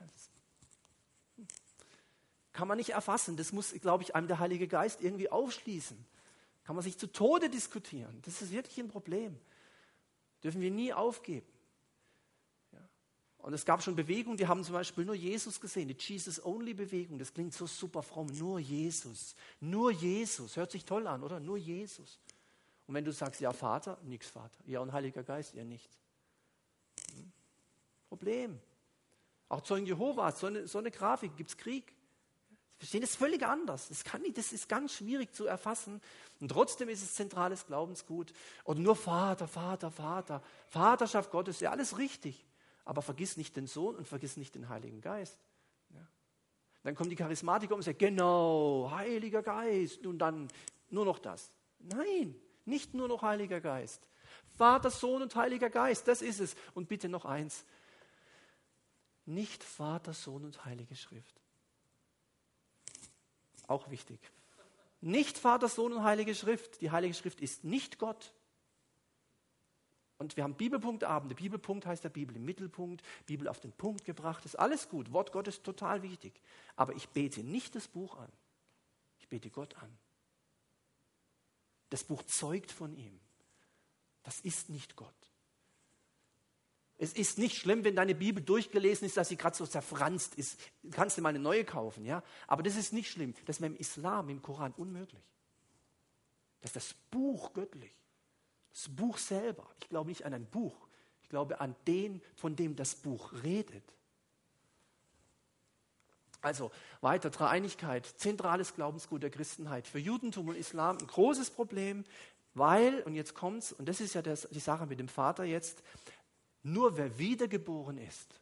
[2.53, 3.37] Kann man nicht erfassen.
[3.37, 5.97] Das muss, glaube ich, einem der Heilige Geist irgendwie aufschließen.
[6.63, 8.21] Kann man sich zu Tode diskutieren.
[8.23, 9.39] Das ist wirklich ein Problem.
[10.43, 11.47] Dürfen wir nie aufgeben.
[13.41, 17.17] Und es gab schon Bewegungen, die haben zum Beispiel nur Jesus gesehen, die Jesus-Only-Bewegung.
[17.17, 18.27] Das klingt so super fromm.
[18.27, 19.35] Nur Jesus.
[19.59, 20.55] Nur Jesus.
[20.57, 21.39] Hört sich toll an, oder?
[21.39, 22.19] Nur Jesus.
[22.85, 24.57] Und wenn du sagst, ja, Vater, nichts Vater.
[24.67, 25.97] Ja, und Heiliger Geist, ja, nichts.
[27.15, 27.31] Hm?
[28.09, 28.59] Problem.
[29.49, 31.93] Auch Zeugen Jehovas, so eine, so eine Grafik, gibt es Krieg.
[32.77, 33.87] Verstehen das völlig anders.
[33.89, 35.99] Das, kann nicht, das ist ganz schwierig zu erfassen.
[36.39, 38.33] Und trotzdem ist es zentrales Glaubensgut.
[38.65, 40.43] Und nur Vater, Vater, Vater.
[40.69, 42.45] Vaterschaft Gottes, ja, alles richtig
[42.85, 45.37] aber vergiss nicht den Sohn und vergiss nicht den Heiligen Geist.
[45.93, 46.07] Ja.
[46.83, 50.47] Dann kommen die Charismatiker und sagen, genau, Heiliger Geist und dann
[50.89, 51.51] nur noch das.
[51.79, 54.07] Nein, nicht nur noch Heiliger Geist.
[54.57, 56.55] Vater, Sohn und Heiliger Geist, das ist es.
[56.73, 57.65] Und bitte noch eins,
[59.25, 61.41] nicht Vater, Sohn und Heilige Schrift.
[63.67, 64.19] Auch wichtig.
[64.99, 66.81] Nicht Vater, Sohn und Heilige Schrift.
[66.81, 68.33] Die Heilige Schrift ist nicht Gott.
[70.21, 71.33] Und wir haben Bibelpunktabende.
[71.33, 74.45] Bibelpunkt heißt der Bibel im Mittelpunkt, Bibel auf den Punkt gebracht.
[74.45, 75.11] Ist alles gut.
[75.11, 76.39] Wort Gottes total wichtig.
[76.75, 78.31] Aber ich bete nicht das Buch an.
[79.17, 79.89] Ich bete Gott an.
[81.89, 83.19] Das Buch zeugt von ihm.
[84.21, 85.11] Das ist nicht Gott.
[86.99, 90.59] Es ist nicht schlimm, wenn deine Bibel durchgelesen ist, dass sie gerade so zerfranst ist.
[90.83, 92.21] Du kannst dir mal eine neue kaufen, ja?
[92.45, 93.33] Aber das ist nicht schlimm.
[93.47, 95.23] Das ist im Islam, im Koran unmöglich.
[96.59, 98.00] Das ist das Buch göttlich.
[98.73, 99.67] Das Buch selber.
[99.79, 100.75] Ich glaube nicht an ein Buch.
[101.23, 103.83] Ich glaube an den, von dem das Buch redet.
[106.41, 109.87] Also weiter Dreieinigkeit, zentrales Glaubensgut der Christenheit.
[109.87, 112.03] Für Judentum und Islam ein großes Problem,
[112.53, 115.83] weil, und jetzt kommt's, und das ist ja das, die Sache mit dem Vater jetzt,
[116.63, 118.41] nur wer wiedergeboren ist,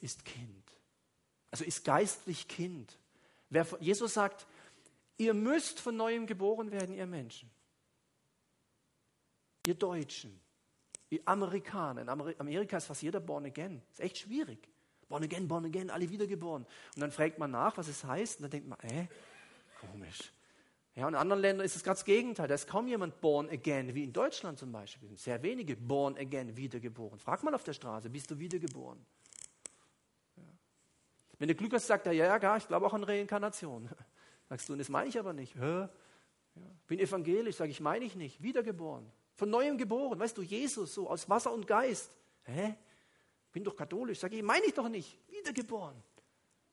[0.00, 0.64] ist Kind.
[1.50, 2.98] Also ist geistlich Kind.
[3.48, 4.46] Wer, Jesus sagt,
[5.16, 7.50] ihr müsst von neuem geboren werden, ihr Menschen
[9.66, 10.40] ihr Deutschen,
[11.10, 12.02] ihr Amerikaner.
[12.02, 13.82] In Amerika ist fast jeder born again.
[13.90, 14.68] Ist echt schwierig.
[15.08, 16.64] Born again, born again, alle wiedergeboren.
[16.94, 19.06] Und dann fragt man nach, was es heißt, und dann denkt man, äh,
[19.80, 20.32] komisch.
[20.94, 22.48] Ja, und in anderen Ländern ist es ganz das Gegenteil.
[22.48, 25.14] Da ist kaum jemand born again, wie in Deutschland zum Beispiel.
[25.16, 27.18] Sehr wenige born again, wiedergeboren.
[27.18, 29.04] Frag mal auf der Straße, bist du wiedergeboren?
[30.36, 30.42] Ja.
[31.38, 33.88] Wenn du Glück hast, sagt er, ja, ja, ich glaube auch an Reinkarnation.
[34.48, 35.54] Sagst du, und das meine ich aber nicht.
[35.56, 35.88] Ja.
[36.86, 38.42] Bin evangelisch, sage ich, meine ich nicht.
[38.42, 39.10] Wiedergeboren.
[39.34, 42.10] Von neuem geboren, weißt du, Jesus, so aus Wasser und Geist.
[42.44, 42.74] Hä?
[43.52, 44.18] Bin doch katholisch.
[44.18, 45.18] Sag ich, meine ich doch nicht.
[45.28, 45.96] Wiedergeboren.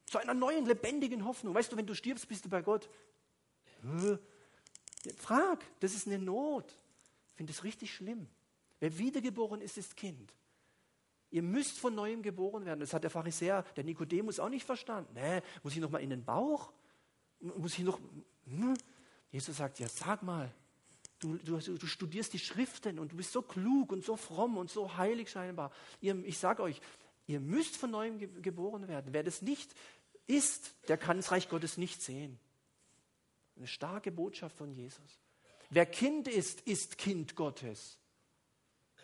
[0.06, 1.54] Zu einer neuen, lebendigen Hoffnung.
[1.54, 2.90] Weißt du, wenn du stirbst, bist du bei Gott.
[3.84, 4.18] Hä?
[5.18, 6.78] Frag, das ist eine Not.
[7.30, 8.28] Ich finde das richtig schlimm.
[8.80, 10.34] Wer wiedergeboren ist, ist Kind.
[11.32, 12.80] Ihr müsst von neuem geboren werden.
[12.80, 15.14] Das hat der Pharisäer, der Nikodemus auch nicht verstanden.
[15.14, 16.72] Nee, muss ich noch mal in den Bauch?
[17.40, 18.00] Muss ich noch?
[18.46, 18.76] Hm?
[19.32, 20.52] Jesus sagt, ja, sag mal,
[21.20, 24.72] Du, du, du, studierst die Schriften und du bist so klug und so fromm und
[24.72, 25.72] so heilig scheinbar.
[26.00, 26.80] Ihr, ich sage euch,
[27.28, 29.12] ihr müsst von neuem ge geboren werden.
[29.12, 29.74] Wer das nicht
[30.28, 32.40] ist, der kann das Reich Gottes nicht sehen.
[33.58, 35.20] Eine starke Botschaft von Jesus.
[35.70, 37.98] Wer Kind ist, ist Kind Gottes.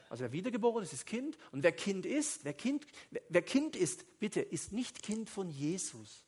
[0.10, 1.38] Also wer wiedergeboren ist, ist Kind.
[1.52, 5.50] Und wer Kind ist, wer Kind, wer, wer Kind ist, bitte, ist nicht Kind von
[5.50, 6.24] Jesus.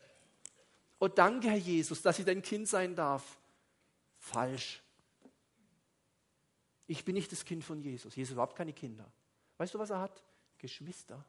[0.99, 3.39] Oh danke, Herr Jesus, dass ich dein Kind sein darf.
[4.17, 4.83] Falsch.
[6.87, 8.15] Ich bin nicht das Kind von Jesus.
[8.15, 9.05] Jesus hat überhaupt keine Kinder.
[9.57, 10.23] Weißt du, was er hat?
[10.57, 11.23] Geschwister.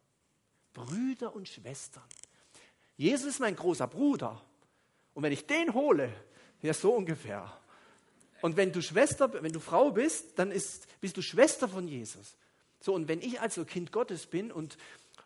[0.73, 2.05] Brüder und Schwestern.
[2.97, 4.41] Jesus ist mein großer Bruder.
[5.15, 6.13] Und wenn ich den hole,
[6.63, 7.53] ja, so ungefähr.
[8.41, 12.37] Und wenn du Schwester, wenn du Frau bist, dann ist, bist du Schwester von Jesus.
[12.81, 14.79] So, und wenn ich also Kind Gottes bin und,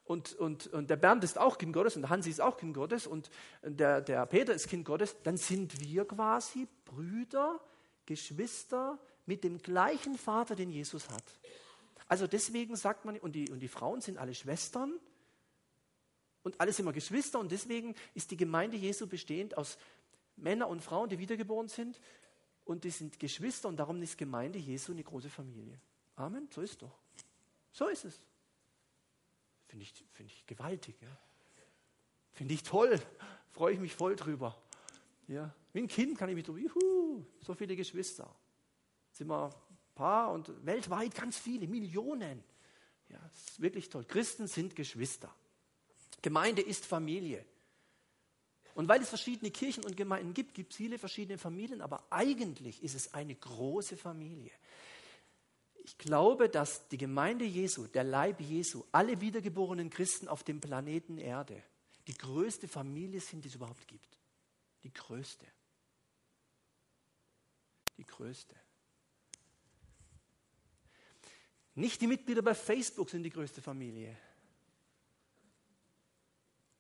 [0.05, 2.75] und, und, und der Bernd ist auch Kind Gottes und der Hansi ist auch Kind
[2.75, 3.31] Gottes und
[3.63, 7.61] der, der Peter ist Kind Gottes, dann sind wir quasi Brüder,
[8.07, 11.25] Geschwister mit dem gleichen Vater, den Jesus hat.
[12.09, 14.93] Also deswegen sagt man, und die, und die Frauen sind alle Schwestern
[16.43, 19.79] und alle sind wir Geschwister und deswegen ist die Gemeinde Jesu bestehend aus
[20.37, 22.01] Männern und Frauen, die wiedergeboren sind
[22.65, 25.81] und die sind Geschwister und darum ist Gemeinde Jesu eine große Familie.
[26.17, 26.99] Amen, so ist doch.
[27.73, 28.21] So ist es.
[29.69, 30.97] Finde ich, find ich gewaltig.
[31.01, 31.09] Ja?
[32.33, 33.01] Finde ich toll.
[33.53, 34.61] Freue ich mich voll drüber.
[35.29, 35.55] Ja?
[35.73, 38.35] Wie ein Kind kann ich mich drüber, juhu, so viele Geschwister.
[39.13, 42.43] Sind wir ein paar und weltweit ganz viele, Millionen.
[43.09, 44.05] Ja, ist wirklich toll.
[44.05, 45.33] Christen sind Geschwister.
[46.23, 47.45] Gemeinde ist Familie.
[48.75, 52.83] Und weil es verschiedene Kirchen und Gemeinden gibt, gibt es viele verschiedene Familien, aber eigentlich
[52.83, 54.53] ist es eine große Familie.
[55.85, 61.19] Ich glaube, dass die Gemeinde Jesu, der Leib Jesu, alle wiedergeborenen Christen auf dem Planeten
[61.19, 61.63] Erde
[62.07, 64.19] die größte Familie sind, die es überhaupt gibt.
[64.83, 65.47] Die größte.
[67.97, 68.57] Die größte.
[71.75, 74.17] Nicht die Mitglieder bei Facebook sind die größte Familie.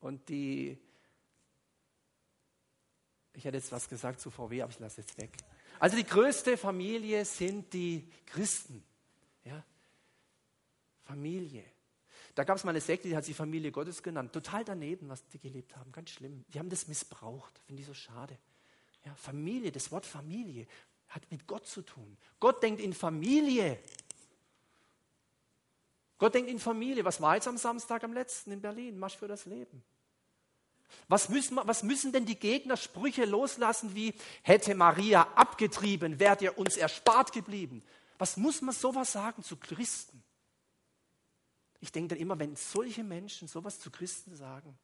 [0.00, 0.76] Und die,
[3.32, 5.30] ich hätte jetzt was gesagt zu VW, aber ich lasse jetzt weg.
[5.78, 8.84] Also die größte Familie sind die Christen.
[9.44, 9.64] Ja?
[11.04, 11.64] Familie.
[12.34, 14.32] Da gab es mal eine Sekte, die hat sich Familie Gottes genannt.
[14.32, 15.92] Total daneben, was die gelebt haben.
[15.92, 16.44] Ganz schlimm.
[16.48, 17.60] Die haben das missbraucht.
[17.66, 18.38] Finde ich so schade.
[19.04, 20.66] Ja, Familie, das Wort Familie
[21.08, 22.16] hat mit Gott zu tun.
[22.40, 23.78] Gott denkt in Familie.
[26.22, 27.04] Gott denkt in Familie.
[27.04, 28.96] Was war jetzt am Samstag am letzten in Berlin?
[28.96, 29.82] Marsch für das Leben.
[31.08, 36.56] Was müssen, was müssen denn die Gegner Sprüche loslassen wie, hätte Maria abgetrieben, wärt ihr
[36.56, 37.82] uns erspart geblieben?
[38.18, 40.22] Was muss man sowas sagen zu Christen?
[41.80, 44.78] Ich denke dann immer, wenn solche Menschen sowas zu Christen sagen,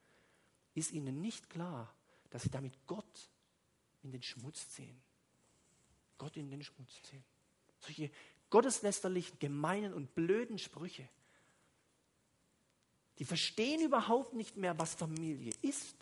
[0.74, 1.94] ist ihnen nicht klar,
[2.30, 3.30] dass sie damit Gott
[4.02, 5.00] in den Schmutz ziehen.
[6.18, 7.22] Gott in den Schmutz ziehen.
[7.78, 8.10] Solche
[8.50, 11.08] gotteslästerlichen, gemeinen und blöden Sprüche.
[13.18, 15.96] Die verstehen überhaupt nicht mehr, was Familie ist.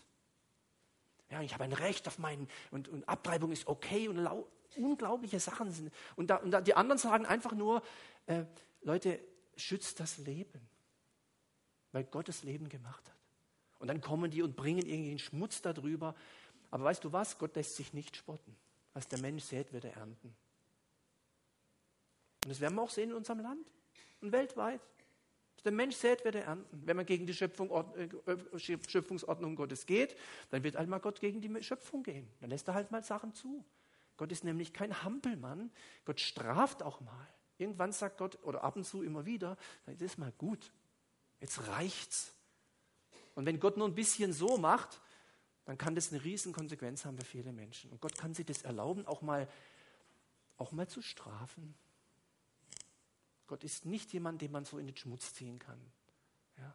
[1.31, 4.47] Ja, ich habe ein Recht auf meinen, und, und Abtreibung ist okay und lau,
[4.77, 5.93] unglaubliche Sachen sind.
[6.15, 7.83] Und, da, und da, die anderen sagen einfach nur,
[8.27, 8.45] äh,
[8.83, 9.21] Leute,
[9.57, 10.61] schützt das Leben,
[11.93, 13.17] weil Gott das Leben gemacht hat.
[13.79, 16.15] Und dann kommen die und bringen irgendwie einen Schmutz darüber.
[16.71, 17.39] Aber weißt du was?
[17.39, 18.57] Gott lässt sich nicht spotten.
[18.93, 20.35] Was der Mensch sät, wird er ernten.
[22.45, 23.67] Und das werden wir auch sehen in unserem Land
[24.21, 24.81] und weltweit.
[25.65, 26.83] Der Mensch sät, wird er ernten.
[26.85, 30.17] Wenn man gegen die Schöpfung, äh, Schöpfungsordnung Gottes geht,
[30.51, 32.29] dann wird halt mal Gott gegen die Schöpfung gehen.
[32.41, 33.65] Dann lässt er halt mal Sachen zu.
[34.17, 35.71] Gott ist nämlich kein Hampelmann.
[36.05, 37.29] Gott straft auch mal.
[37.59, 40.73] Irgendwann sagt Gott, oder ab und zu immer wieder, das ist mal gut.
[41.41, 42.35] Jetzt reicht's.
[43.35, 45.01] Und wenn Gott nur ein bisschen so macht,
[45.65, 47.91] dann kann das eine riesen Konsequenz haben für viele Menschen.
[47.91, 49.49] Und Gott kann sich das erlauben, auch mal,
[50.59, 51.75] auch mal zu strafen.
[53.47, 55.81] Gott ist nicht jemand, den man so in den Schmutz ziehen kann.
[56.59, 56.75] Ja.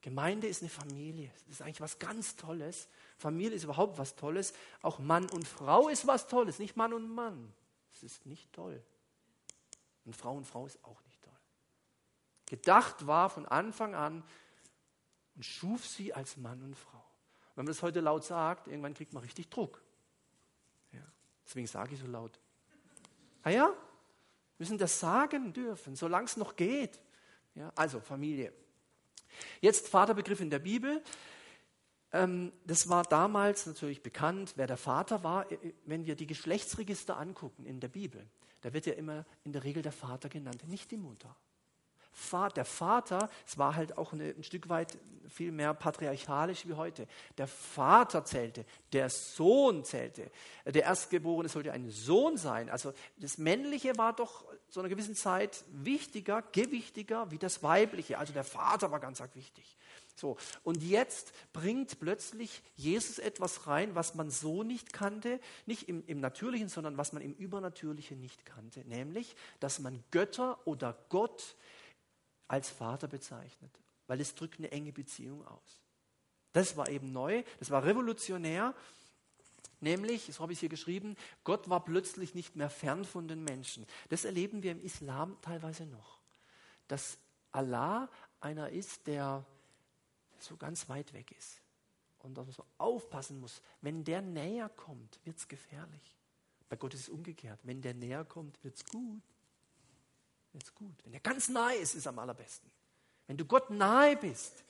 [0.00, 1.30] Gemeinde ist eine Familie.
[1.46, 2.88] Das ist eigentlich was ganz Tolles.
[3.16, 4.52] Familie ist überhaupt was Tolles.
[4.82, 7.52] Auch Mann und Frau ist was Tolles, nicht Mann und Mann.
[7.92, 8.82] Das ist nicht toll.
[10.04, 11.32] Und Frau und Frau ist auch nicht toll.
[12.46, 14.22] Gedacht war von Anfang an
[15.34, 17.02] und schuf sie als Mann und Frau.
[17.54, 19.82] Wenn man das heute laut sagt, irgendwann kriegt man richtig Druck.
[20.92, 21.02] Ja.
[21.44, 22.38] Deswegen sage ich so laut.
[23.42, 23.74] Ah ja,
[24.64, 26.98] müssen das sagen dürfen, solange es noch geht.
[27.54, 28.50] Ja, also Familie.
[29.60, 31.02] Jetzt Vaterbegriff in der Bibel.
[32.12, 35.52] Ähm, das war damals natürlich bekannt, wer der Vater war.
[35.52, 38.26] Äh, wenn wir die Geschlechtsregister angucken in der Bibel,
[38.62, 41.36] da wird ja immer in der Regel der Vater genannt, nicht die Mutter
[42.54, 44.96] der Vater, es war halt auch ein Stück weit
[45.28, 47.06] viel mehr patriarchalisch wie heute.
[47.38, 50.30] Der Vater zählte, der Sohn zählte.
[50.66, 52.70] Der Erstgeborene sollte ein Sohn sein.
[52.70, 58.18] Also das Männliche war doch zu einer gewissen Zeit wichtiger, gewichtiger wie das Weibliche.
[58.18, 59.76] Also der Vater war ganz arg wichtig.
[60.16, 66.04] So, und jetzt bringt plötzlich Jesus etwas rein, was man so nicht kannte, nicht im,
[66.06, 71.56] im Natürlichen, sondern was man im Übernatürlichen nicht kannte, nämlich, dass man Götter oder Gott
[72.46, 73.72] als Vater bezeichnet,
[74.06, 75.80] weil es drückt eine enge Beziehung aus.
[76.52, 78.74] Das war eben neu, das war revolutionär.
[79.80, 83.44] Nämlich, so habe ich es hier geschrieben, Gott war plötzlich nicht mehr fern von den
[83.44, 83.86] Menschen.
[84.08, 86.20] Das erleben wir im Islam teilweise noch.
[86.88, 87.18] Dass
[87.52, 88.08] Allah
[88.40, 89.44] einer ist, der
[90.38, 91.60] so ganz weit weg ist.
[92.18, 93.60] Und dass man so aufpassen muss.
[93.82, 96.16] Wenn der näher kommt, wird es gefährlich.
[96.68, 97.60] Bei Gott ist es umgekehrt.
[97.64, 99.22] Wenn der näher kommt, wird es gut.
[100.52, 101.04] Wird es gut.
[101.04, 102.70] Wenn er ganz nahe ist, ist es am allerbesten.
[103.26, 104.64] Wenn du Gott nahe bist,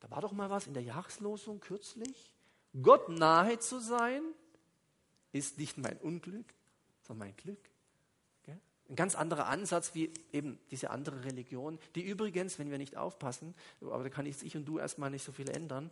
[0.00, 2.34] da war doch mal was in der Jahreslosung kürzlich.
[2.82, 4.22] Gott nahe zu sein,
[5.32, 6.46] ist nicht mein Unglück,
[7.02, 7.72] sondern mein Glück.
[8.92, 13.54] Ein ganz anderer Ansatz wie eben diese andere Religion, die übrigens, wenn wir nicht aufpassen,
[13.80, 15.90] aber da kann ich, ich und du erstmal nicht so viel ändern,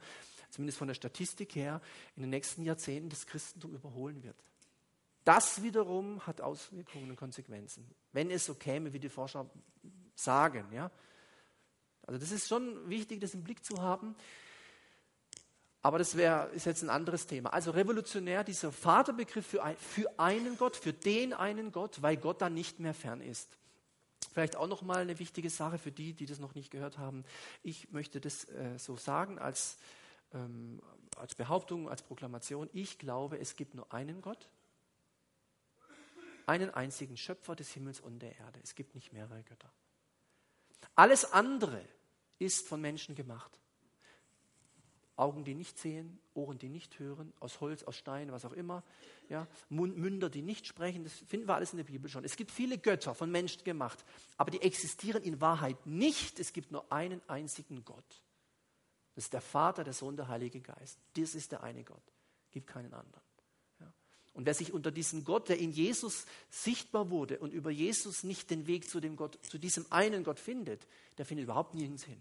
[0.51, 1.81] zumindest von der Statistik her,
[2.17, 4.37] in den nächsten Jahrzehnten das Christentum überholen wird.
[5.25, 9.49] Das wiederum hat Auswirkungen und Konsequenzen, wenn es so käme, wie die Forscher
[10.15, 10.67] sagen.
[10.71, 10.91] Ja?
[12.11, 14.17] Also das ist schon wichtig, das im Blick zu haben.
[15.81, 17.53] Aber das wär, ist jetzt ein anderes Thema.
[17.53, 22.43] Also revolutionär dieser Vaterbegriff für, ein, für einen Gott, für den einen Gott, weil Gott
[22.43, 23.57] dann nicht mehr fern ist.
[24.33, 27.25] Vielleicht auch noch mal eine wichtige Sache für die, die das noch nicht gehört haben.
[27.63, 29.79] Ich möchte das äh, so sagen als,
[30.35, 30.83] ähm,
[31.17, 32.69] als Behauptung, als Proklamation.
[32.73, 34.49] Ich glaube, es gibt nur einen Gott,
[36.47, 38.59] einen einzigen Schöpfer des Himmels und der Erde.
[38.65, 39.71] Es gibt nicht mehrere Götter.
[40.97, 41.83] Alles andere
[42.41, 43.61] ist von Menschen gemacht.
[45.21, 48.83] Augen, die nicht sehen, Ohren, die nicht hören, aus Holz, aus Stein, was auch immer,
[49.29, 52.25] ja, Münder, die nicht sprechen, das finden wir alles in der Bibel schon.
[52.25, 54.03] Es gibt viele Götter von Menschen gemacht,
[54.39, 56.41] aber die existieren in Wahrheit nicht.
[56.41, 58.23] Es gibt nur einen einzigen Gott.
[59.15, 60.99] Das ist der Vater, der Sohn, der Heilige Geist.
[61.15, 62.03] Das ist der eine Gott.
[62.51, 63.23] Gibt keinen anderen.
[63.79, 63.93] Ja.
[64.33, 68.51] Und wer sich unter diesem Gott, der in Jesus sichtbar wurde und über Jesus nicht
[68.51, 70.87] den Weg zu, dem Gott, zu diesem einen Gott findet,
[71.19, 72.21] der findet überhaupt nirgends hin.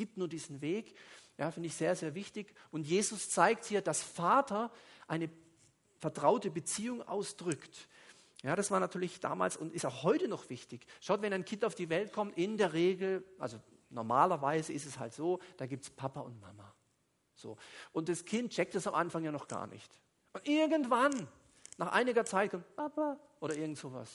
[0.00, 0.94] Gibt nur diesen Weg
[1.40, 2.54] ja, finde ich sehr, sehr wichtig.
[2.70, 4.70] Und Jesus zeigt hier, dass Vater
[5.08, 5.30] eine
[5.98, 7.88] vertraute Beziehung ausdrückt.
[8.42, 10.86] Ja, das war natürlich damals und ist auch heute noch wichtig.
[11.00, 14.98] Schaut, wenn ein Kind auf die Welt kommt, in der Regel, also normalerweise ist es
[14.98, 16.74] halt so, da gibt es Papa und Mama.
[17.34, 17.56] So.
[17.92, 19.90] Und das Kind checkt das am Anfang ja noch gar nicht.
[20.34, 21.26] Und irgendwann,
[21.78, 24.10] nach einiger Zeit, kommt Papa oder irgend sowas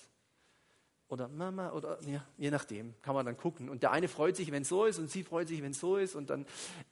[1.09, 3.69] oder Mama oder ja, je nachdem, kann man dann gucken.
[3.69, 5.79] Und der eine freut sich, wenn es so ist und sie freut sich, wenn es
[5.79, 6.45] so ist und dann,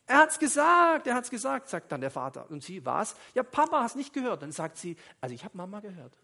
[0.05, 2.49] er hat es gesagt, er hat es gesagt, sagt dann der Vater.
[2.49, 3.15] Und sie, was?
[3.33, 4.41] Ja, Papa hast nicht gehört.
[4.41, 6.17] Dann sagt sie, also ich habe Mama gehört.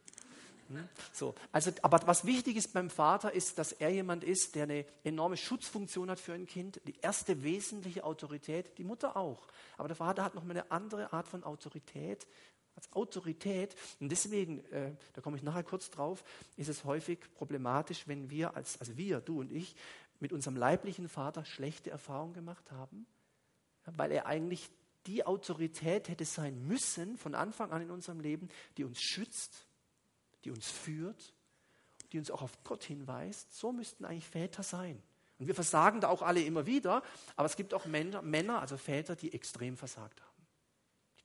[0.69, 0.87] Hm?
[1.11, 4.85] So, also, aber was wichtig ist beim Vater, ist, dass er jemand ist, der eine
[5.03, 6.79] enorme Schutzfunktion hat für ein Kind.
[6.85, 9.47] Die erste wesentliche Autorität, die Mutter auch.
[9.77, 12.27] Aber der Vater hat noch mal eine andere Art von Autorität,
[12.79, 13.75] als Autorität.
[13.99, 16.23] Und deswegen, äh, da komme ich nachher kurz drauf,
[16.55, 19.75] ist es häufig problematisch, wenn wir als, also wir, du und ich,
[20.19, 23.05] mit unserem leiblichen Vater schlechte Erfahrungen gemacht haben,
[23.85, 24.69] weil er eigentlich
[25.05, 29.67] die Autorität hätte sein müssen von Anfang an in unserem Leben, die uns schützt,
[30.43, 31.33] die uns führt,
[32.11, 33.53] die uns auch auf Gott hinweist.
[33.53, 35.01] So müssten eigentlich Väter sein.
[35.37, 37.01] Und wir versagen da auch alle immer wieder,
[37.37, 40.28] aber es gibt auch Männer, Männer also Väter, die extrem versagt haben.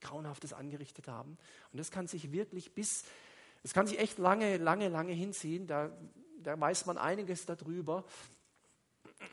[0.04, 1.36] Grauenhaftes angerichtet haben.
[1.72, 3.04] Und das kann sich wirklich bis,
[3.62, 5.66] das kann sich echt lange, lange, lange hinziehen.
[5.66, 5.90] Da,
[6.42, 8.04] da weiß man einiges darüber.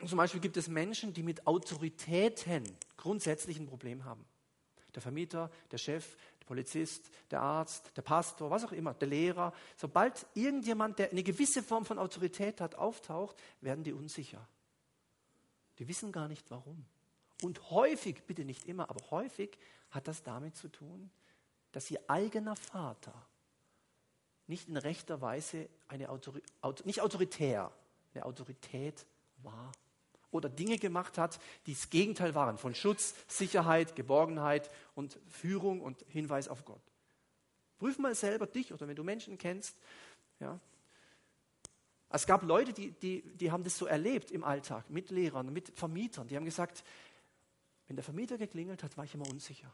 [0.06, 2.64] Zum Beispiel gibt es Menschen, die mit Autoritäten
[2.96, 4.24] grundsätzlich ein Problem haben.
[4.94, 9.52] Der Vermieter, der Chef, der Polizist, der Arzt, der Pastor, was auch immer, der Lehrer.
[9.76, 14.46] Sobald irgendjemand, der eine gewisse Form von Autorität hat, auftaucht, werden die unsicher.
[15.78, 16.84] Die wissen gar nicht warum.
[17.42, 19.58] Und häufig, bitte nicht immer, aber häufig
[19.90, 21.10] hat das damit zu tun,
[21.72, 23.14] dass ihr eigener Vater
[24.46, 27.72] nicht in rechter Weise eine Autori Autor nicht autoritär,
[28.14, 29.06] eine Autorität
[29.38, 29.72] war
[30.30, 36.04] oder Dinge gemacht hat, die das Gegenteil waren von Schutz, Sicherheit, Geborgenheit und Führung und
[36.08, 36.82] Hinweis auf Gott.
[37.78, 39.76] Prüf mal selber dich oder wenn du Menschen kennst.
[40.40, 40.58] Ja.
[42.10, 45.70] Es gab Leute, die, die, die haben das so erlebt im Alltag mit Lehrern, mit
[45.76, 46.28] Vermietern.
[46.28, 46.84] Die haben gesagt,
[47.92, 49.70] wenn der Vermieter geklingelt hat, war ich immer unsicher.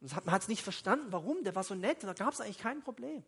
[0.00, 2.58] Und man hat es nicht verstanden, warum, der war so nett, da gab es eigentlich
[2.58, 3.22] kein Problem.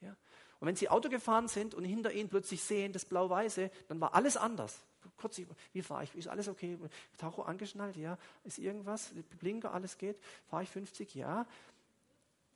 [0.00, 0.16] Ja?
[0.58, 4.14] Und wenn sie Auto gefahren sind und hinter ihnen plötzlich sehen, das Blau-Weiße, dann war
[4.14, 4.80] alles anders.
[5.16, 5.40] Kurz,
[5.72, 6.14] wie fahre ich?
[6.16, 6.76] Ist alles okay?
[7.16, 7.94] Tacho angeschnallt?
[7.96, 8.18] Ja.
[8.42, 9.12] Ist irgendwas?
[9.38, 10.18] Blinker, alles geht?
[10.50, 11.14] Fahre ich 50?
[11.14, 11.46] Ja.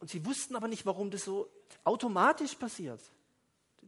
[0.00, 1.48] Und sie wussten aber nicht, warum das so
[1.84, 3.00] automatisch passiert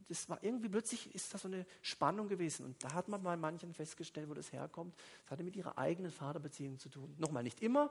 [0.07, 2.65] das war irgendwie plötzlich ist da so eine Spannung gewesen.
[2.65, 4.95] Und da hat man bei manchen festgestellt, wo das herkommt.
[5.23, 7.15] Das hatte mit ihrer eigenen Vaterbeziehung zu tun.
[7.17, 7.89] Nochmal nicht immer,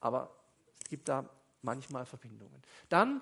[0.00, 0.34] aber
[0.82, 1.28] es gibt da
[1.62, 2.62] manchmal Verbindungen.
[2.88, 3.20] Dann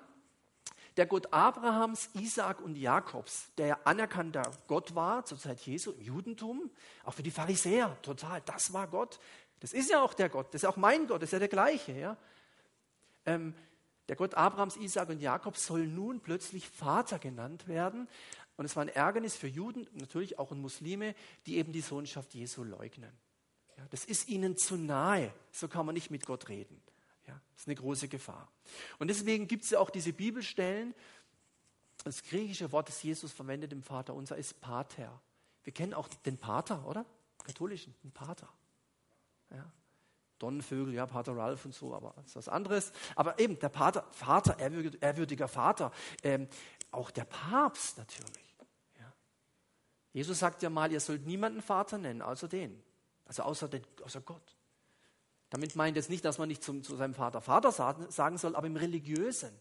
[0.97, 6.01] der Gott Abrahams, Isaak und Jakobs, der ja anerkannter Gott war zur Zeit Jesu im
[6.01, 6.71] Judentum,
[7.03, 9.19] auch für die Pharisäer total, das war Gott.
[9.59, 11.47] Das ist ja auch der Gott, das ist auch mein Gott, das ist ja der
[11.47, 11.91] gleiche.
[11.93, 12.17] Ja?
[13.25, 13.53] Ähm,
[14.07, 18.07] Der Gott Abrahams, Isaac und Jakob soll nun plötzlich Vater genannt werden.
[18.57, 22.33] Und es war ein Ärgernis für Juden, natürlich auch und Muslime, die eben die Sohnschaft
[22.33, 23.11] Jesu leugnen.
[23.77, 25.33] Ja, das ist ihnen zu nahe.
[25.51, 26.81] So kann man nicht mit Gott reden.
[27.27, 28.49] Ja, das ist eine große Gefahr.
[28.99, 30.93] Und deswegen gibt es ja auch diese Bibelstellen.
[32.03, 35.21] Das griechische Wort, das Jesus verwendet im Vater unser, ist Pater.
[35.63, 37.05] Wir kennen auch den Pater, oder?
[37.43, 38.47] Katholischen, den Pater.
[39.51, 39.71] Ja.
[40.45, 42.91] Donnenvögel, ja, Pater Ralph und so, aber das ist was anderes.
[43.15, 45.91] Aber eben der Pater, Vater, ehrwürdiger Vater,
[46.21, 46.47] ähm,
[46.91, 48.55] auch der Papst natürlich.
[48.99, 49.11] Ja.
[50.13, 52.79] Jesus sagt ja mal, ihr sollt niemanden Vater nennen, außer den,
[53.25, 54.55] also außer, den, außer Gott.
[55.49, 58.67] Damit meint es nicht, dass man nicht zum, zu seinem Vater Vater sagen soll, aber
[58.67, 59.51] im Religiösen.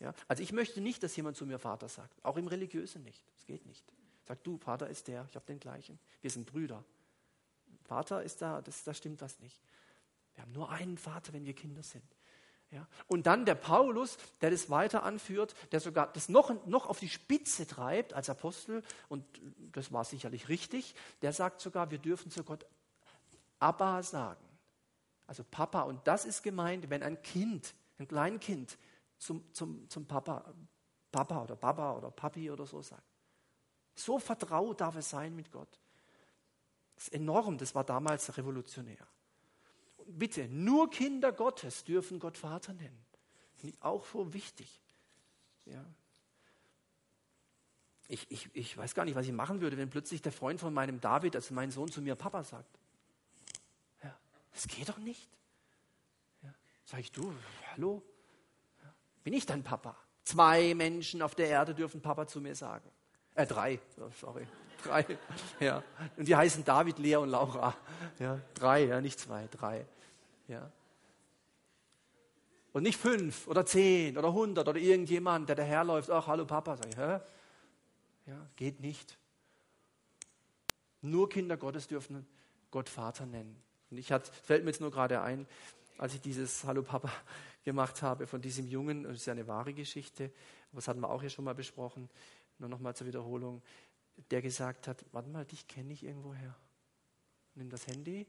[0.00, 0.14] Ja?
[0.28, 3.22] Also ich möchte nicht, dass jemand zu mir Vater sagt, auch im Religiösen nicht.
[3.34, 3.84] Das geht nicht.
[4.24, 5.98] Sag du, Vater ist der, ich habe den gleichen.
[6.22, 6.82] Wir sind Brüder.
[7.84, 9.60] Vater ist da, das, da stimmt das nicht.
[10.36, 12.04] Wir haben nur einen Vater, wenn wir Kinder sind.
[12.70, 12.86] Ja?
[13.06, 17.08] Und dann der Paulus, der das weiter anführt, der sogar das noch, noch auf die
[17.08, 19.24] Spitze treibt als Apostel, und
[19.72, 22.66] das war sicherlich richtig, der sagt sogar, wir dürfen zu Gott
[23.58, 24.44] Abba sagen.
[25.26, 25.82] Also Papa.
[25.82, 28.76] Und das ist gemeint, wenn ein Kind, ein Kleinkind
[29.18, 30.44] zum, zum, zum Papa,
[31.10, 33.02] Papa oder Papa oder Papi oder so sagt.
[33.94, 35.80] So vertraut darf es sein mit Gott.
[36.94, 39.06] Das ist enorm, das war damals revolutionär
[40.06, 43.04] bitte, nur Kinder Gottes dürfen Gott Vater nennen.
[43.56, 44.80] Finde ich auch so wichtig.
[45.64, 45.84] Ja.
[48.08, 50.72] Ich, ich, ich weiß gar nicht, was ich machen würde, wenn plötzlich der Freund von
[50.72, 52.78] meinem David, also mein Sohn, zu mir Papa sagt.
[54.02, 54.16] Ja,
[54.52, 55.28] das geht doch nicht.
[56.42, 56.54] Ja.
[56.84, 57.32] Sag ich, du,
[57.72, 58.02] hallo?
[58.82, 58.94] Ja.
[59.24, 59.96] Bin ich dein Papa?
[60.22, 62.88] Zwei Menschen auf der Erde dürfen Papa zu mir sagen.
[63.36, 64.46] Äh, drei, oh, sorry.
[64.82, 65.04] Drei,
[65.60, 65.82] ja.
[66.16, 67.76] Und die heißen David, Lea und Laura.
[68.18, 69.86] Ja, drei, ja, nicht zwei, drei.
[70.48, 70.70] Ja.
[72.72, 76.88] Und nicht fünf oder zehn oder hundert oder irgendjemand, der daherläuft, ach, hallo Papa, sag
[76.88, 77.20] ich, hä?
[78.26, 79.18] Ja, geht nicht.
[81.00, 82.26] Nur Kinder Gottes dürfen
[82.70, 83.62] Gott Vater nennen.
[83.90, 85.46] Und ich hat, fällt mir jetzt nur gerade ein,
[85.98, 87.10] als ich dieses Hallo Papa
[87.64, 90.30] gemacht habe von diesem Jungen, das ist ja eine wahre Geschichte,
[90.72, 92.10] das hatten wir auch hier schon mal besprochen,
[92.58, 93.62] nur noch mal zur Wiederholung,
[94.30, 96.56] der gesagt hat, warte mal, dich kenne ich irgendwoher.
[97.54, 98.26] Nimm das Handy,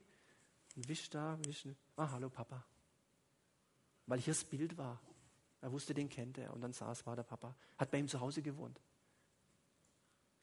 [0.78, 1.68] und wischt da, wischt.
[1.96, 2.64] Ah, hallo Papa.
[4.06, 5.02] Weil hier das Bild war.
[5.60, 6.54] Er wusste, den kennt er.
[6.54, 7.56] Und dann saß, war der Papa.
[7.80, 8.80] Hat bei ihm zu Hause gewohnt.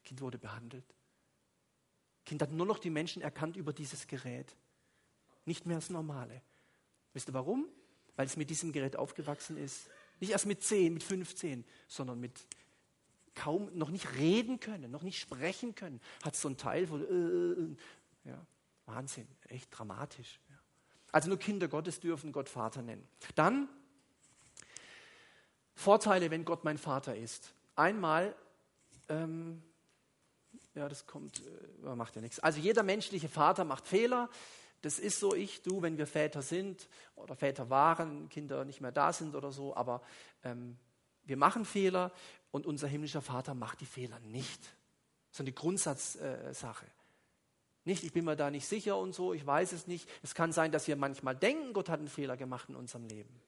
[0.02, 0.84] Kind wurde behandelt.
[2.26, 4.56] Kind hat nur noch die Menschen erkannt über dieses Gerät.
[5.44, 6.42] Nicht mehr das Normale.
[7.12, 7.68] Wisst ihr warum?
[8.16, 9.88] Weil es mit diesem Gerät aufgewachsen ist.
[10.18, 12.44] Nicht erst mit 10, mit 15, sondern mit
[13.34, 16.00] kaum noch nicht reden können, noch nicht sprechen können.
[16.22, 17.76] Hat so ein Teil von, äh, äh,
[18.30, 18.46] ja.
[18.86, 20.40] Wahnsinn, echt dramatisch.
[21.10, 23.06] Also nur Kinder Gottes dürfen Gott Vater nennen.
[23.34, 23.68] Dann
[25.74, 27.54] Vorteile, wenn Gott mein Vater ist.
[27.76, 28.34] Einmal,
[29.08, 29.62] ähm,
[30.74, 31.42] ja, das kommt,
[31.84, 32.40] äh, macht ja nichts.
[32.40, 34.28] Also jeder menschliche Vater macht Fehler.
[34.82, 38.92] Das ist so, ich, du, wenn wir Väter sind oder Väter waren, Kinder nicht mehr
[38.92, 40.02] da sind oder so, aber
[40.42, 40.76] ähm,
[41.24, 42.12] wir machen Fehler
[42.50, 44.62] und unser himmlischer Vater macht die Fehler nicht.
[45.30, 46.86] Das ist eine Grundsatzsache.
[47.84, 50.08] Nicht, ich bin mir da nicht sicher und so, ich weiß es nicht.
[50.22, 53.42] Es kann sein, dass wir manchmal denken, Gott hat einen Fehler gemacht in unserem Leben.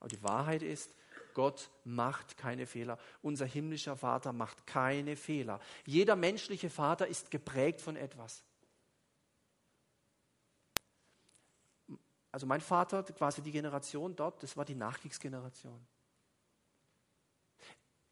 [0.00, 0.94] Aber die Wahrheit ist,
[1.34, 2.98] Gott macht keine Fehler.
[3.22, 5.60] Unser himmlischer Vater macht keine Fehler.
[5.86, 8.42] Jeder menschliche Vater ist geprägt von etwas.
[12.32, 15.86] Also mein Vater, quasi die Generation dort, das war die Nachkriegsgeneration.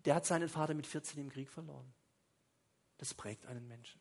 [0.04, 1.92] Der hat seinen Vater mit 14 im Krieg verloren.
[2.98, 4.00] Das prägt einen Menschen.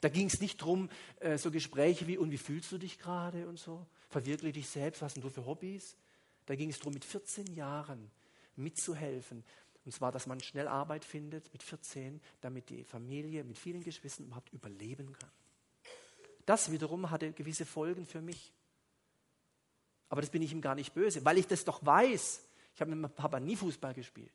[0.00, 0.90] Da ging es nicht darum,
[1.20, 5.00] äh, so Gespräche wie, und wie fühlst du dich gerade und so, verwirkliche dich selbst,
[5.00, 5.96] was hast du für Hobbys?
[6.46, 8.10] Da ging es darum, mit 14 Jahren
[8.56, 9.44] mitzuhelfen.
[9.84, 14.26] Und zwar, dass man schnell Arbeit findet mit 14, damit die Familie mit vielen Geschwistern
[14.26, 15.30] überhaupt überleben kann.
[16.46, 18.52] Das wiederum hatte gewisse Folgen für mich.
[20.08, 22.42] Aber das bin ich ihm gar nicht böse, weil ich das doch weiß.
[22.74, 24.32] Ich habe mit meinem Papa nie Fußball gespielt.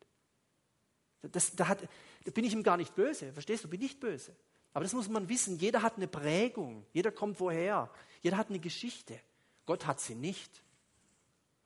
[1.21, 1.81] Das, da, hat,
[2.25, 3.33] da bin ich ihm gar nicht böse.
[3.33, 3.67] Verstehst du?
[3.67, 4.35] Bin nicht böse.
[4.73, 5.57] Aber das muss man wissen.
[5.57, 6.85] Jeder hat eine Prägung.
[6.93, 7.89] Jeder kommt woher.
[8.21, 9.19] Jeder hat eine Geschichte.
[9.65, 10.63] Gott hat sie nicht.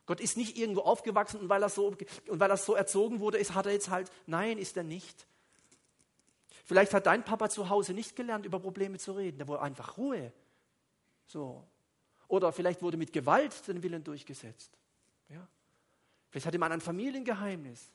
[0.05, 3.37] Gott ist nicht irgendwo aufgewachsen und weil er so, und weil er so erzogen wurde,
[3.37, 5.27] ist, hat er jetzt halt, nein, ist er nicht.
[6.65, 9.37] Vielleicht hat dein Papa zu Hause nicht gelernt, über Probleme zu reden.
[9.37, 10.31] Der wollte einfach Ruhe.
[11.25, 11.67] So.
[12.27, 14.71] Oder vielleicht wurde mit Gewalt den Willen durchgesetzt.
[15.29, 15.47] Ja.
[16.31, 17.91] Vielleicht hat jemand ein Familiengeheimnis.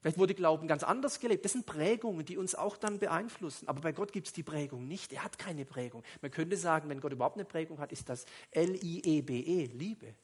[0.00, 1.44] Vielleicht wurde Glauben ganz anders gelebt.
[1.44, 3.68] Das sind Prägungen, die uns auch dann beeinflussen.
[3.68, 5.12] Aber bei Gott gibt es die Prägung nicht.
[5.12, 6.02] Er hat keine Prägung.
[6.20, 10.14] Man könnte sagen, wenn Gott überhaupt eine Prägung hat, ist das L-I-E-B-E, -E, Liebe.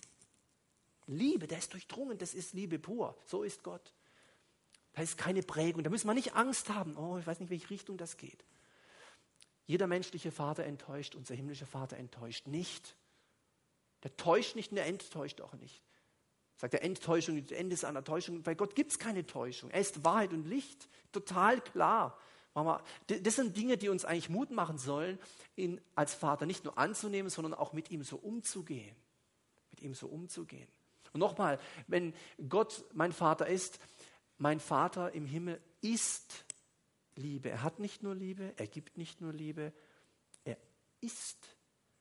[1.07, 3.16] Liebe, der ist durchdrungen, das ist Liebe pur.
[3.24, 3.95] So ist Gott.
[4.95, 5.84] Da ist keine Prägung.
[5.84, 6.97] Da müssen wir nicht Angst haben.
[6.97, 8.45] Oh, ich weiß nicht, welche Richtung das geht.
[9.66, 12.97] Jeder menschliche Vater enttäuscht, unser himmlischer Vater enttäuscht nicht.
[14.03, 15.82] Der täuscht nicht und der enttäuscht auch nicht.
[16.57, 18.42] Sagt der Enttäuschung, das Ende ist einer Täuschung.
[18.42, 19.70] Bei Gott gibt es keine Täuschung.
[19.70, 20.88] Er ist Wahrheit und Licht.
[21.12, 22.18] Total klar.
[23.07, 25.18] Das sind Dinge, die uns eigentlich Mut machen sollen,
[25.55, 28.96] ihn als Vater nicht nur anzunehmen, sondern auch mit ihm so umzugehen.
[29.70, 30.68] Mit ihm so umzugehen.
[31.12, 32.12] Und nochmal, wenn
[32.49, 33.78] Gott mein Vater ist,
[34.38, 36.44] mein Vater im Himmel ist
[37.14, 37.51] Liebe.
[37.51, 39.72] Er hat nicht nur Liebe, er gibt nicht nur Liebe,
[40.44, 40.57] er
[41.01, 41.57] ist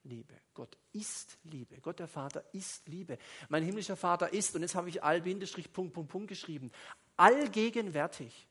[0.07, 0.33] Liebe.
[0.53, 1.79] Gott ist Liebe.
[1.81, 3.17] Gott der Vater ist Liebe.
[3.49, 6.71] Mein himmlischer Vater ist, und jetzt habe ich all Bindestrich, Punkt, Punkt, Punkt geschrieben,
[7.15, 8.47] allgegenwärtig.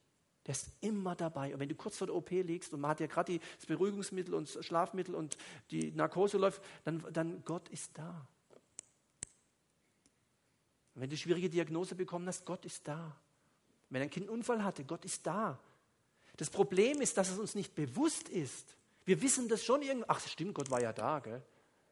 [0.46, 1.52] Der ist immer dabei.
[1.52, 4.32] Und wenn du kurz vor der OP liegst und man hat ja gerade das Beruhigungsmittel
[4.32, 5.36] und das Schlafmittel und
[5.72, 8.28] die Narkose läuft, dann, dann Gott ist da.
[10.94, 13.16] Und wenn du schwierige Diagnose bekommen hast, Gott ist da.
[13.90, 15.58] Wenn ein Kind einen Unfall hatte, Gott ist da.
[16.36, 18.76] Das Problem ist, dass es uns nicht bewusst ist.
[19.06, 20.06] Wir wissen das schon irgendwie.
[20.08, 21.20] Ach, stimmt, Gott war ja da.
[21.20, 21.42] Gell?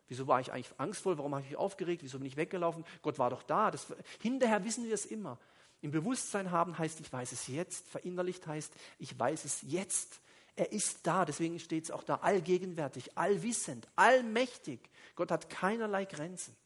[0.08, 1.16] Wieso war ich eigentlich angstvoll?
[1.16, 2.02] Warum habe ich mich aufgeregt?
[2.02, 2.84] Wieso bin ich weggelaufen?
[3.00, 3.70] Gott war doch da.
[3.70, 3.86] Das,
[4.20, 5.38] hinterher wissen wir es immer.
[5.80, 7.88] Im Bewusstsein haben heißt, ich weiß es jetzt.
[7.88, 10.20] Verinnerlicht heißt, ich weiß es jetzt.
[10.56, 14.78] Er ist da, deswegen steht es auch da, allgegenwärtig, allwissend, allmächtig.
[15.16, 16.56] Gott hat keinerlei Grenzen.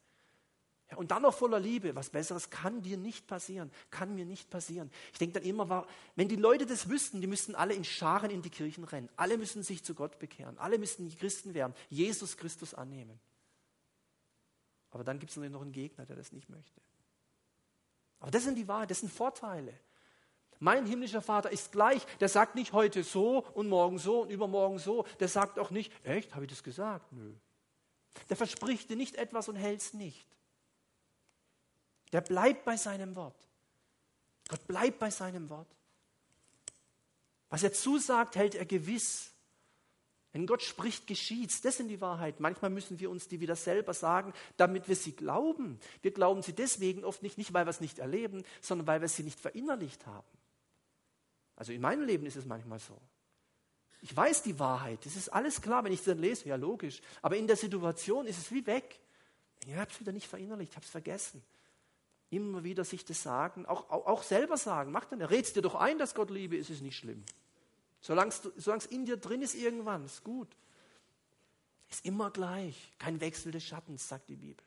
[0.91, 1.95] Ja, und dann noch voller Liebe.
[1.95, 3.71] Was Besseres kann dir nicht passieren.
[3.91, 4.91] Kann mir nicht passieren.
[5.13, 8.41] Ich denke dann immer, wenn die Leute das wüssten, die müssten alle in Scharen in
[8.41, 9.09] die Kirchen rennen.
[9.15, 10.57] Alle müssen sich zu Gott bekehren.
[10.57, 11.73] Alle müssten Christen werden.
[11.89, 13.19] Jesus Christus annehmen.
[14.91, 16.81] Aber dann gibt es noch einen Gegner, der das nicht möchte.
[18.19, 19.73] Aber das sind die Wahrheit, das sind Vorteile.
[20.59, 22.05] Mein himmlischer Vater ist gleich.
[22.19, 25.05] Der sagt nicht heute so und morgen so und übermorgen so.
[25.19, 27.13] Der sagt auch nicht, echt, habe ich das gesagt?
[27.13, 27.33] Nö.
[28.29, 30.25] Der verspricht dir nicht etwas und hält es nicht.
[32.11, 33.35] Der bleibt bei seinem Wort.
[34.47, 35.67] Gott bleibt bei seinem Wort.
[37.49, 39.31] Was er zusagt, hält er gewiss.
[40.31, 41.61] Wenn Gott spricht, geschieht's.
[41.61, 42.39] Das sind die Wahrheit.
[42.39, 45.79] Manchmal müssen wir uns die wieder selber sagen, damit wir sie glauben.
[46.01, 49.07] Wir glauben sie deswegen oft nicht, nicht weil wir es nicht erleben, sondern weil wir
[49.07, 50.27] sie nicht verinnerlicht haben.
[51.55, 52.99] Also in meinem Leben ist es manchmal so.
[54.01, 57.01] Ich weiß die Wahrheit, das ist alles klar, wenn ich es dann lese, ja logisch.
[57.21, 58.99] Aber in der Situation ist es wie weg.
[59.65, 61.43] Ich habe es wieder nicht verinnerlicht, ich habe es vergessen.
[62.31, 64.91] Immer wieder sich das sagen, auch, auch, auch selber sagen.
[64.91, 67.23] Mach dann, redst dir doch ein, dass Gott Liebe ist, ist nicht schlimm.
[68.01, 70.47] Solange es in dir drin ist, irgendwann, ist gut.
[71.89, 72.93] Ist immer gleich.
[72.99, 74.63] Kein Wechsel des Schattens, sagt die Bibel.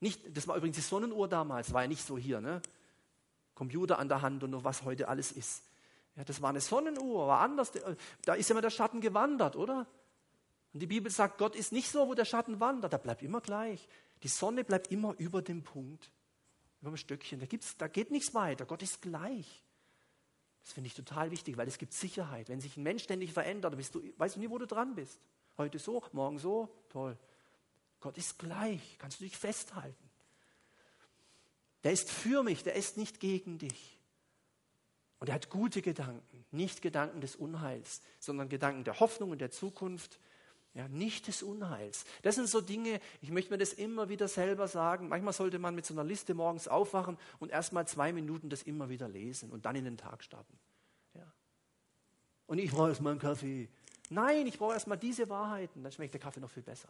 [0.00, 2.60] Nicht, das war übrigens die Sonnenuhr damals, war ja nicht so hier, ne?
[3.54, 5.62] Computer an der Hand und noch was heute alles ist.
[6.16, 7.72] Ja, das war eine Sonnenuhr, war anders.
[8.24, 9.86] Da ist immer der Schatten gewandert, oder?
[10.72, 13.40] Und die Bibel sagt, Gott ist nicht so, wo der Schatten wandert, der bleibt immer
[13.40, 13.86] gleich.
[14.22, 16.10] Die Sonne bleibt immer über dem Punkt,
[16.80, 17.40] über dem Stöckchen.
[17.40, 18.66] Da, gibt's, da geht nichts weiter.
[18.66, 19.62] Gott ist gleich.
[20.62, 22.48] Das finde ich total wichtig, weil es gibt Sicherheit.
[22.48, 25.18] Wenn sich ein Mensch ständig verändert, bist du, weißt du nie, wo du dran bist.
[25.58, 27.18] Heute so, morgen so, toll.
[28.00, 30.10] Gott ist gleich, kannst du dich festhalten.
[31.82, 33.98] Der ist für mich, der ist nicht gegen dich.
[35.18, 39.50] Und er hat gute Gedanken, nicht Gedanken des Unheils, sondern Gedanken der Hoffnung und der
[39.50, 40.18] Zukunft
[40.74, 42.06] ja, nicht des Unheils.
[42.22, 45.08] Das sind so Dinge, ich möchte mir das immer wieder selber sagen.
[45.08, 48.62] Manchmal sollte man mit so einer Liste morgens aufwachen und erst mal zwei Minuten das
[48.62, 50.58] immer wieder lesen und dann in den Tag starten.
[51.14, 51.30] Ja.
[52.46, 53.68] Und ich brauche erst mal einen Kaffee.
[54.08, 56.88] Nein, ich brauche erst mal diese Wahrheiten, dann schmeckt der Kaffee noch viel besser.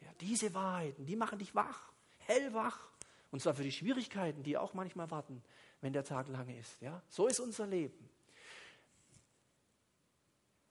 [0.00, 2.88] Ja, diese Wahrheiten, die machen dich wach, hellwach.
[3.30, 5.42] Und zwar für die Schwierigkeiten, die auch manchmal warten,
[5.80, 6.80] wenn der Tag lange ist.
[6.80, 8.08] Ja, so ist unser Leben.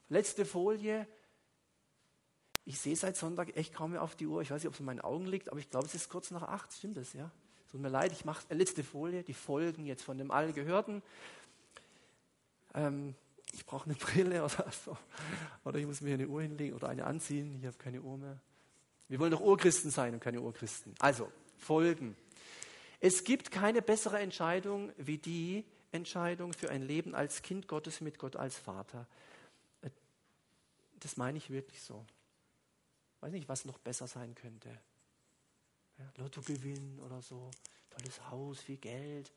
[0.09, 1.07] Letzte Folie.
[2.67, 4.41] Ich sehe seit Sonntag echt kaum mehr auf die Uhr.
[4.41, 6.31] Ich weiß nicht, ob es in meinen Augen liegt, aber ich glaube, es ist kurz
[6.31, 6.73] nach acht.
[6.73, 7.31] Stimmt das, ja?
[7.71, 11.01] Tut mir leid, ich mache äh, letzte Folie, die Folgen jetzt von dem Allgehörten.
[12.75, 13.15] Ähm,
[13.53, 14.97] ich brauche eine Brille oder so.
[15.63, 17.55] Oder ich muss mir eine Uhr hinlegen oder eine anziehen.
[17.57, 18.37] Ich habe keine Uhr mehr.
[19.07, 20.93] Wir wollen doch Urchristen sein und keine Urchristen.
[20.99, 22.17] Also, Folgen.
[22.99, 25.63] Es gibt keine bessere Entscheidung wie die
[25.93, 29.07] Entscheidung für ein Leben als Kind Gottes mit Gott als Vater.
[29.83, 29.89] Äh,
[30.99, 32.05] das meine ich wirklich so
[33.21, 34.69] weiß nicht, was noch besser sein könnte.
[35.97, 37.49] Ja, Lottogewinn oder so,
[37.89, 39.31] tolles Haus, viel Geld.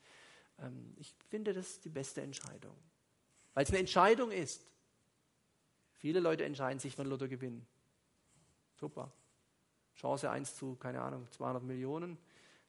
[0.59, 2.75] Ähm, ich finde, das ist die beste Entscheidung.
[3.53, 4.65] Weil es eine Entscheidung ist.
[5.97, 7.65] Viele Leute entscheiden sich für ein Lottogewinn.
[8.79, 9.11] Super.
[9.95, 12.17] Chance 1 zu, keine Ahnung, 200 Millionen.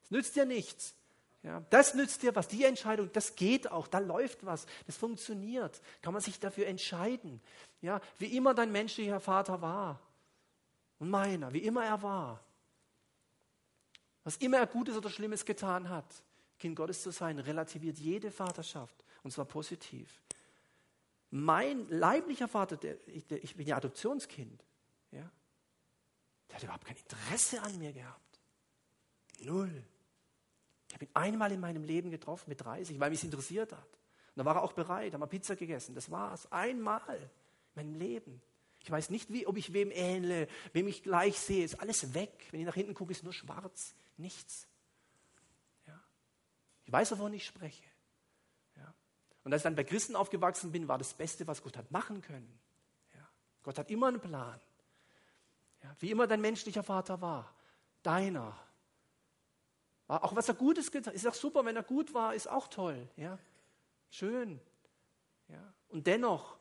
[0.03, 0.95] Es nützt ja nichts.
[1.43, 2.49] Ja, das nützt dir was.
[2.49, 5.81] Die Entscheidung, das geht auch, da läuft was, das funktioniert.
[6.01, 7.41] Kann man sich dafür entscheiden.
[7.81, 10.01] Ja, wie immer dein menschlicher Vater war
[11.03, 12.41] und meiner, wie immer er war.
[14.23, 16.23] Was immer er Gutes oder Schlimmes getan hat,
[16.61, 20.23] Kind Gottes zu sein, relativiert jede Vaterschaft und zwar positiv.
[21.33, 24.65] Mein leiblicher Vater, der, ich, der, ich bin ja Adoptionskind,
[25.11, 25.29] ja,
[26.49, 28.39] der hat überhaupt kein Interesse an mir gehabt.
[29.41, 29.83] Null.
[30.87, 33.81] Ich habe ihn einmal in meinem Leben getroffen mit 30, weil mich es interessiert hat.
[33.81, 35.97] Und da war er auch bereit, haben wir Pizza gegessen.
[35.97, 36.47] Das war es.
[36.53, 37.19] Einmal
[37.75, 38.41] in meinem Leben.
[38.83, 41.65] Ich weiß nicht, wie, ob ich wem ähnle, wem ich gleich sehe.
[41.65, 42.31] Ist alles weg.
[42.51, 43.95] Wenn ich nach hinten gucke, ist nur schwarz.
[44.17, 44.67] Nichts.
[45.87, 46.01] Ja.
[46.85, 47.85] Ich weiß, wovon ich spreche.
[48.77, 48.95] Ja.
[49.45, 52.21] Und als ich dann bei Christen aufgewachsen bin, war das Beste, was Gott hat machen
[52.23, 52.59] können.
[53.15, 53.29] Ja.
[53.63, 54.61] Gott hat immer einen Plan.
[55.99, 57.53] Wie immer dein menschlicher Vater war.
[58.03, 58.57] Deiner
[60.21, 62.69] auch was er Gutes getan hat, ist auch super, wenn er gut war, ist auch
[62.69, 63.09] toll.
[63.17, 63.39] Ja?
[64.11, 64.61] Schön.
[65.49, 65.73] Ja?
[65.89, 66.59] Und dennoch,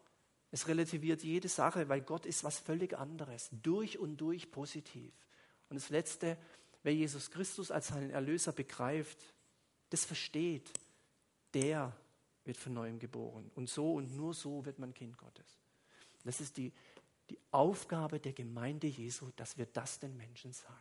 [0.51, 3.49] es relativiert jede Sache, weil Gott ist was völlig anderes.
[3.63, 5.13] Durch und durch positiv.
[5.69, 6.37] Und das Letzte,
[6.83, 9.17] wer Jesus Christus als seinen Erlöser begreift,
[9.89, 10.69] das versteht,
[11.53, 11.95] der
[12.43, 13.49] wird von neuem geboren.
[13.55, 15.59] Und so und nur so wird man Kind Gottes.
[16.25, 16.73] Das ist die,
[17.29, 20.75] die Aufgabe der Gemeinde Jesu, dass wir das den Menschen sagen.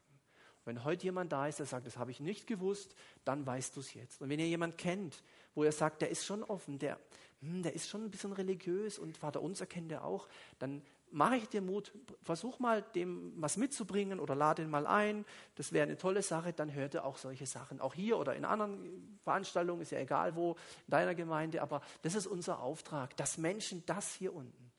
[0.65, 2.95] Wenn heute jemand da ist, der sagt, das habe ich nicht gewusst,
[3.25, 4.21] dann weißt du es jetzt.
[4.21, 5.23] Und wenn ihr jemand kennt,
[5.55, 7.01] wo ihr sagt, der ist schon offen, der,
[7.41, 10.29] hm, der ist schon ein bisschen religiös und Vater unser kennt er auch,
[10.59, 15.25] dann mache ich dir Mut, versuch mal dem was mitzubringen oder lade ihn mal ein.
[15.57, 17.81] Das wäre eine tolle Sache, dann hört er auch solche Sachen.
[17.81, 20.53] Auch hier oder in anderen Veranstaltungen, ist ja egal wo,
[20.87, 24.71] in deiner Gemeinde, aber das ist unser Auftrag, dass Menschen das hier unten,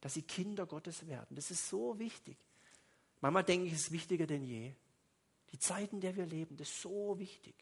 [0.00, 1.36] dass sie Kinder Gottes werden.
[1.36, 2.38] Das ist so wichtig.
[3.20, 4.72] Manchmal denke ich, es ist wichtiger denn je.
[5.52, 7.54] Die Zeiten, in der wir leben, das ist so wichtig.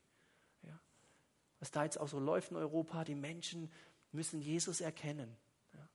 [1.61, 3.71] Was da jetzt auch so läuft in Europa, die Menschen
[4.13, 5.37] müssen Jesus erkennen.
[5.75, 5.89] Ja.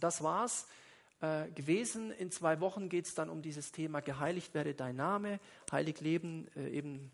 [0.00, 0.66] Das war's
[1.20, 2.12] äh, gewesen.
[2.12, 5.40] In zwei Wochen geht es dann um dieses Thema Geheiligt werde dein Name,
[5.72, 7.10] heilig leben, äh, eben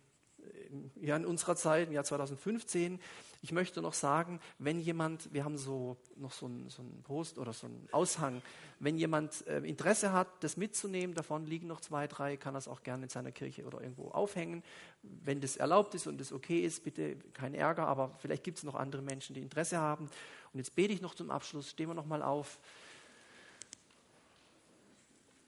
[1.01, 3.01] ja, in unserer Zeit, im Jahr 2015.
[3.43, 7.53] Ich möchte noch sagen, wenn jemand, wir haben so noch so einen so Post oder
[7.53, 8.43] so einen Aushang,
[8.81, 12.83] wenn jemand äh, Interesse hat, das mitzunehmen, davon liegen noch zwei, drei, kann das auch
[12.83, 14.63] gerne in seiner Kirche oder irgendwo aufhängen.
[15.03, 18.65] Wenn das erlaubt ist und das okay ist, bitte kein Ärger, aber vielleicht gibt es
[18.65, 20.09] noch andere Menschen, die Interesse haben.
[20.53, 22.59] Und jetzt bete ich noch zum Abschluss, stehen wir noch mal auf.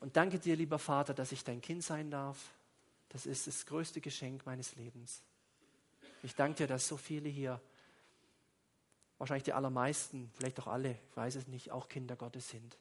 [0.01, 2.56] Und danke dir, lieber Vater, dass ich dein Kind sein darf.
[3.11, 5.23] Das ist das größte Geschenk meines Lebens.
[6.23, 7.61] Ich danke dir, dass so viele hier,
[9.19, 12.79] wahrscheinlich die allermeisten, vielleicht auch alle, ich weiß es nicht, auch Kinder Gottes sind.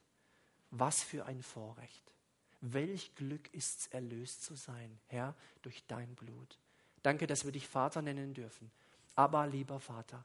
[0.70, 2.12] Was für ein Vorrecht.
[2.60, 6.58] Welch Glück ist es, erlöst zu sein, Herr, durch dein Blut.
[7.02, 8.70] Danke, dass wir dich Vater nennen dürfen.
[9.14, 10.24] Aber lieber Vater,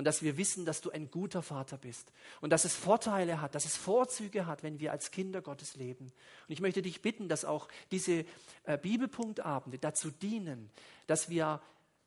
[0.00, 3.54] und dass wir wissen, dass du ein guter Vater bist und dass es Vorteile hat,
[3.54, 6.06] dass es Vorzüge hat, wenn wir als Kinder Gottes leben.
[6.06, 8.24] Und ich möchte dich bitten, dass auch diese
[8.64, 10.70] äh, Bibelpunktabende dazu dienen,
[11.06, 11.60] dass wir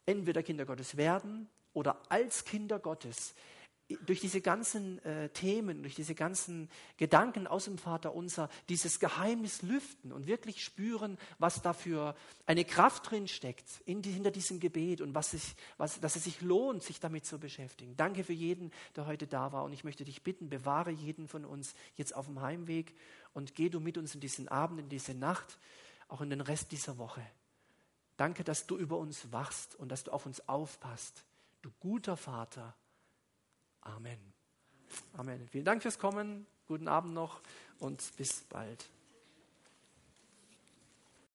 [0.08, 3.36] entweder Kinder Gottes werden oder als Kinder Gottes
[4.06, 9.62] durch diese ganzen äh, Themen, durch diese ganzen Gedanken aus dem Vater unser, dieses Geheimnis
[9.62, 12.16] lüften und wirklich spüren, was dafür
[12.46, 16.42] eine Kraft drin steckt die, hinter diesem Gebet und was sich, was, dass es sich
[16.42, 17.96] lohnt, sich damit zu beschäftigen.
[17.96, 21.46] Danke für jeden, der heute da war und ich möchte dich bitten, bewahre jeden von
[21.46, 22.94] uns jetzt auf dem Heimweg
[23.34, 25.58] und geh du mit uns in diesen Abend, in diese Nacht,
[26.08, 27.26] auch in den Rest dieser Woche.
[28.18, 31.26] Danke, dass du über uns wachst und dass du auf uns aufpasst.
[31.62, 32.76] Du guter Vater
[33.84, 34.18] Amen.
[35.18, 35.48] Amen.
[35.52, 36.46] Vielen Dank fürs Kommen.
[36.68, 37.42] Guten Abend noch
[37.80, 38.90] und bis bald.